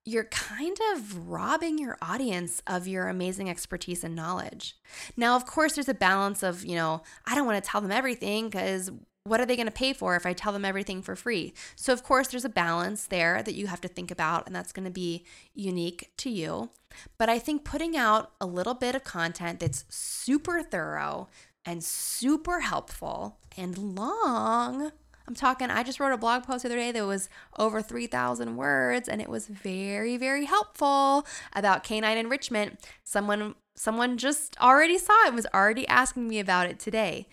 you're 0.05 0.25
kind 0.25 0.77
of 0.93 1.29
robbing 1.29 1.79
your 1.79 1.97
audience 2.03 2.63
of 2.67 2.87
your 2.87 3.09
amazing 3.09 3.49
expertise 3.49 4.05
and 4.05 4.15
knowledge. 4.15 4.77
Now, 5.17 5.35
of 5.35 5.47
course, 5.47 5.75
there's 5.75 5.89
a 5.89 5.95
balance 5.95 6.43
of, 6.43 6.65
you 6.65 6.77
know, 6.77 7.03
I 7.27 7.35
don't 7.35 7.47
want 7.47 7.63
to 7.63 7.69
tell 7.69 7.81
them 7.81 7.91
everything 7.91 8.47
because 8.47 8.91
what 9.25 9.41
are 9.41 9.47
they 9.47 9.57
going 9.57 9.67
to 9.67 9.73
pay 9.73 9.93
for 9.93 10.17
if 10.17 10.27
I 10.27 10.35
tell 10.35 10.53
them 10.53 10.65
everything 10.65 11.01
for 11.03 11.17
free? 11.17 11.55
So, 11.77 11.93
of 11.93 12.03
course, 12.03 12.29
there's 12.29 12.45
a 12.45 12.51
balance 12.51 13.07
there 13.07 13.43
that 13.43 13.55
you 13.55 13.67
have 13.69 13.81
to 13.81 13.89
think 13.89 14.11
about, 14.11 14.47
and 14.47 14.55
that's 14.55 14.73
going 14.73 14.85
to 14.85 14.91
be 14.91 15.25
unique 15.55 16.11
to 16.19 16.31
you. 16.31 16.71
But 17.17 17.29
I 17.29 17.39
think 17.39 17.65
putting 17.65 17.97
out 17.97 18.33
a 18.41 18.47
little 18.47 18.75
bit 18.75 18.95
of 18.95 19.03
content 19.03 19.61
that's 19.61 19.85
super 19.89 20.63
thorough, 20.63 21.29
and 21.65 21.83
super 21.83 22.61
helpful 22.61 23.39
and 23.57 23.97
long. 23.97 24.93
I'm 25.27 25.35
talking, 25.35 25.71
I 25.71 25.83
just 25.83 25.99
wrote 25.99 26.13
a 26.13 26.19
blog 26.19 26.43
post 26.45 26.63
the 26.63 26.69
other 26.69 26.77
day 26.77 26.93
that 26.93 27.07
was 27.07 27.31
over 27.59 27.81
3,000 27.81 28.57
words 28.57 29.09
and 29.09 29.23
it 29.23 29.29
was 29.29 29.47
very, 29.47 30.19
very 30.19 30.45
helpful 30.45 31.27
about 31.55 31.83
canine 31.83 32.19
enrichment. 32.19 32.79
Someone 33.05 33.55
someone 33.77 34.17
just 34.17 34.57
already 34.61 34.97
saw 34.97 35.27
it 35.27 35.35
was 35.35 35.47
already 35.53 35.87
asking 35.89 36.29
me 36.29 36.39
about 36.39 36.69
it 36.69 36.79
today. 36.79 37.27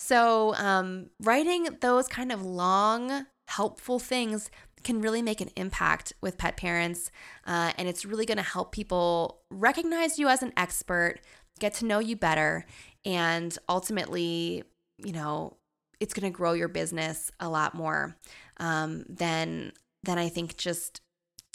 So, 0.00 0.54
um, 0.54 1.10
writing 1.20 1.66
those 1.80 2.06
kind 2.06 2.30
of 2.30 2.46
long, 2.46 3.26
helpful 3.48 3.98
things 3.98 4.48
can 4.84 5.00
really 5.00 5.22
make 5.22 5.40
an 5.40 5.50
impact 5.56 6.12
with 6.20 6.38
pet 6.38 6.56
parents. 6.56 7.10
Uh, 7.44 7.72
and 7.76 7.88
it's 7.88 8.04
really 8.04 8.24
going 8.24 8.36
to 8.36 8.44
help 8.44 8.70
people 8.70 9.40
recognize 9.50 10.16
you 10.16 10.28
as 10.28 10.40
an 10.40 10.52
expert, 10.56 11.16
get 11.58 11.74
to 11.74 11.84
know 11.84 11.98
you 11.98 12.14
better, 12.14 12.64
and 13.04 13.58
ultimately, 13.68 14.62
you 14.98 15.12
know, 15.12 15.56
it's 15.98 16.14
going 16.14 16.32
to 16.32 16.36
grow 16.36 16.52
your 16.52 16.68
business 16.68 17.32
a 17.40 17.48
lot 17.48 17.74
more 17.74 18.16
um, 18.58 19.04
than 19.08 19.72
than 20.04 20.16
I 20.16 20.28
think 20.28 20.56
just 20.56 21.00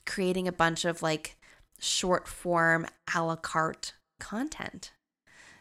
creating 0.06 0.49
a 0.49 0.51
bunch 0.51 0.84
of 0.84 1.01
like 1.01 1.38
short 1.79 2.27
form 2.27 2.88
a 3.15 3.23
la 3.23 3.38
carte 3.38 3.93
content. 4.19 4.91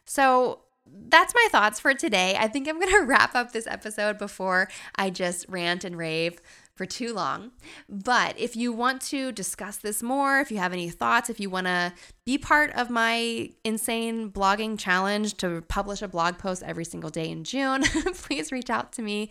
So 0.05 0.63
that's 0.87 1.35
my 1.35 1.49
thoughts 1.51 1.81
for 1.81 1.95
today. 1.95 2.37
I 2.39 2.49
think 2.49 2.69
I'm 2.69 2.79
going 2.79 2.93
to 3.01 3.05
wrap 3.05 3.35
up 3.35 3.53
this 3.53 3.67
episode 3.67 4.19
before 4.19 4.69
I 4.97 5.11
just 5.11 5.47
rant 5.49 5.85
and 5.85 5.97
rave 5.97 6.41
for 6.75 6.87
too 6.87 7.13
long. 7.13 7.53
But 7.89 8.39
if 8.39 8.57
you 8.57 8.73
want 8.73 9.03
to 9.03 9.31
discuss 9.31 9.77
this 9.77 10.03
more, 10.03 10.41
if 10.41 10.51
you 10.51 10.57
have 10.57 10.73
any 10.73 10.89
thoughts, 10.89 11.29
if 11.29 11.39
you 11.39 11.51
want 11.51 11.67
to 11.67 11.93
be 12.25 12.39
part 12.39 12.71
of 12.71 12.89
my 12.89 13.51
insane 13.63 14.31
blogging 14.31 14.79
challenge 14.79 15.37
to 15.39 15.63
publish 15.69 16.01
a 16.01 16.09
blog 16.09 16.39
post 16.39 16.63
every 16.63 16.85
single 16.85 17.11
day 17.11 17.29
in 17.29 17.45
June, 17.45 17.83
please 18.15 18.51
reach 18.51 18.71
out 18.71 18.93
to 18.93 19.03
me. 19.03 19.31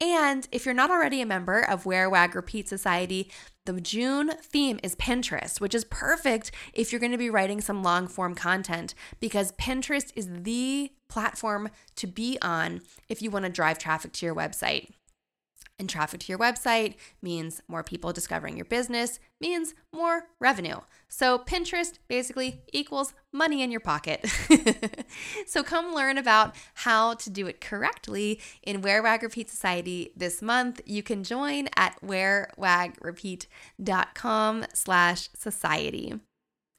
And 0.00 0.48
if 0.50 0.64
you're 0.64 0.74
not 0.74 0.90
already 0.90 1.20
a 1.20 1.26
member 1.26 1.60
of 1.60 1.84
Wear 1.84 2.08
Wag 2.08 2.34
Repeat 2.34 2.68
Society, 2.68 3.30
the 3.72 3.80
June 3.80 4.32
theme 4.42 4.78
is 4.82 4.94
Pinterest, 4.96 5.60
which 5.60 5.74
is 5.74 5.84
perfect 5.84 6.50
if 6.72 6.92
you're 6.92 7.00
going 7.00 7.12
to 7.12 7.18
be 7.18 7.30
writing 7.30 7.60
some 7.60 7.82
long 7.82 8.06
form 8.06 8.34
content 8.34 8.94
because 9.20 9.52
Pinterest 9.52 10.12
is 10.14 10.28
the 10.42 10.92
platform 11.08 11.70
to 11.96 12.06
be 12.06 12.38
on 12.42 12.80
if 13.08 13.22
you 13.22 13.30
want 13.30 13.44
to 13.44 13.50
drive 13.50 13.78
traffic 13.78 14.12
to 14.12 14.26
your 14.26 14.34
website. 14.34 14.90
And 15.78 15.88
traffic 15.88 16.20
to 16.20 16.32
your 16.32 16.38
website 16.38 16.94
means 17.22 17.62
more 17.68 17.84
people 17.84 18.12
discovering 18.12 18.56
your 18.56 18.64
business, 18.64 19.20
means 19.40 19.74
more 19.94 20.24
revenue. 20.40 20.78
So 21.08 21.38
Pinterest 21.38 21.98
basically 22.08 22.62
equals 22.72 23.14
money 23.32 23.62
in 23.62 23.70
your 23.70 23.78
pocket. 23.80 24.28
so 25.46 25.62
come 25.62 25.94
learn 25.94 26.18
about 26.18 26.56
how 26.74 27.14
to 27.14 27.30
do 27.30 27.46
it 27.46 27.60
correctly 27.60 28.40
in 28.62 28.82
Wear 28.82 29.00
Wag 29.02 29.22
Repeat 29.22 29.48
Society 29.48 30.12
this 30.16 30.42
month. 30.42 30.80
You 30.84 31.04
can 31.04 31.22
join 31.22 31.68
at 31.76 32.00
wearwagrepeat.com 32.02 34.64
slash 34.74 35.28
society. 35.34 36.14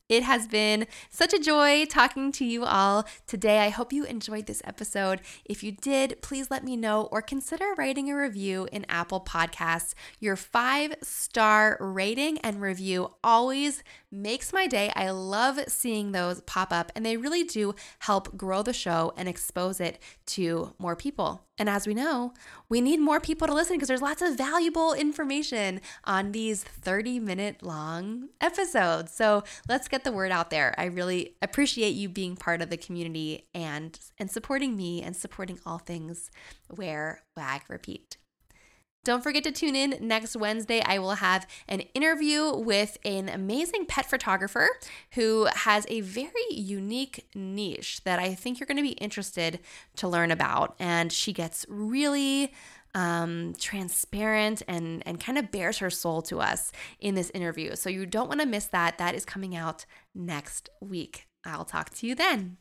It 0.09 0.23
has 0.23 0.47
been 0.47 0.87
such 1.11 1.33
a 1.35 1.39
joy 1.39 1.85
talking 1.85 2.31
to 2.31 2.43
you 2.43 2.65
all 2.65 3.07
today. 3.27 3.59
I 3.59 3.69
hope 3.69 3.93
you 3.93 4.05
enjoyed 4.05 4.47
this 4.47 4.63
episode. 4.65 5.21
If 5.45 5.63
you 5.63 5.71
did, 5.71 6.19
please 6.23 6.49
let 6.49 6.63
me 6.63 6.75
know 6.75 7.03
or 7.11 7.21
consider 7.21 7.75
writing 7.77 8.09
a 8.09 8.17
review 8.17 8.67
in 8.71 8.87
Apple 8.89 9.21
Podcasts. 9.21 9.93
Your 10.19 10.35
five 10.35 10.95
star 11.03 11.77
rating 11.79 12.39
and 12.39 12.59
review 12.59 13.11
always 13.23 13.83
makes 14.11 14.51
my 14.53 14.67
day. 14.67 14.91
I 14.95 15.09
love 15.11 15.59
seeing 15.67 16.11
those 16.11 16.41
pop 16.41 16.71
up, 16.71 16.91
and 16.95 17.05
they 17.05 17.17
really 17.17 17.43
do 17.43 17.75
help 17.99 18.35
grow 18.35 18.63
the 18.63 18.73
show 18.73 19.13
and 19.17 19.29
expose 19.29 19.79
it 19.79 19.99
to 20.27 20.73
more 20.79 20.95
people. 20.95 21.45
And 21.57 21.69
as 21.69 21.85
we 21.85 21.93
know, 21.93 22.33
we 22.69 22.79
need 22.79 22.99
more 22.99 23.19
people 23.19 23.47
to 23.47 23.53
listen 23.53 23.75
because 23.75 23.89
there's 23.89 24.01
lots 24.01 24.21
of 24.21 24.37
valuable 24.37 24.93
information 24.93 25.81
on 26.05 26.31
these 26.31 26.63
30 26.63 27.19
minute 27.19 27.61
long 27.61 28.29
episodes. 28.39 29.13
So 29.13 29.43
let's 29.67 29.87
get 29.87 30.03
the 30.03 30.11
word 30.11 30.31
out 30.31 30.49
there. 30.49 30.73
I 30.77 30.85
really 30.85 31.35
appreciate 31.41 31.95
you 31.95 32.07
being 32.07 32.37
part 32.37 32.61
of 32.61 32.69
the 32.69 32.77
community 32.77 33.45
and 33.53 33.99
and 34.17 34.31
supporting 34.31 34.77
me 34.77 35.01
and 35.01 35.15
supporting 35.15 35.59
all 35.65 35.79
things 35.79 36.31
wear, 36.69 37.23
wag, 37.35 37.63
repeat. 37.67 38.17
Don't 39.09 39.23
forget 39.23 39.43
to 39.45 39.51
tune 39.51 39.75
in 39.75 39.97
next 40.01 40.35
Wednesday. 40.35 40.83
I 40.85 40.99
will 40.99 41.15
have 41.15 41.47
an 41.67 41.79
interview 41.95 42.55
with 42.55 42.95
an 43.03 43.27
amazing 43.27 43.87
pet 43.87 44.05
photographer 44.05 44.69
who 45.15 45.47
has 45.51 45.87
a 45.89 46.01
very 46.01 46.31
unique 46.51 47.25
niche 47.33 48.03
that 48.03 48.19
I 48.19 48.35
think 48.35 48.59
you're 48.59 48.67
going 48.67 48.77
to 48.77 48.83
be 48.83 48.89
interested 48.89 49.61
to 49.95 50.07
learn 50.07 50.29
about. 50.29 50.75
And 50.77 51.11
she 51.11 51.33
gets 51.33 51.65
really 51.67 52.53
um, 52.93 53.55
transparent 53.57 54.61
and, 54.67 55.01
and 55.07 55.19
kind 55.19 55.39
of 55.39 55.49
bears 55.49 55.79
her 55.79 55.89
soul 55.89 56.21
to 56.21 56.39
us 56.39 56.71
in 56.99 57.15
this 57.15 57.31
interview. 57.31 57.75
So 57.75 57.89
you 57.89 58.05
don't 58.05 58.27
want 58.27 58.41
to 58.41 58.45
miss 58.45 58.67
that. 58.67 58.99
That 58.99 59.15
is 59.15 59.25
coming 59.25 59.55
out 59.55 59.87
next 60.13 60.69
week. 60.81 61.25
I'll 61.43 61.65
talk 61.65 61.89
to 61.95 62.05
you 62.05 62.13
then. 62.13 62.57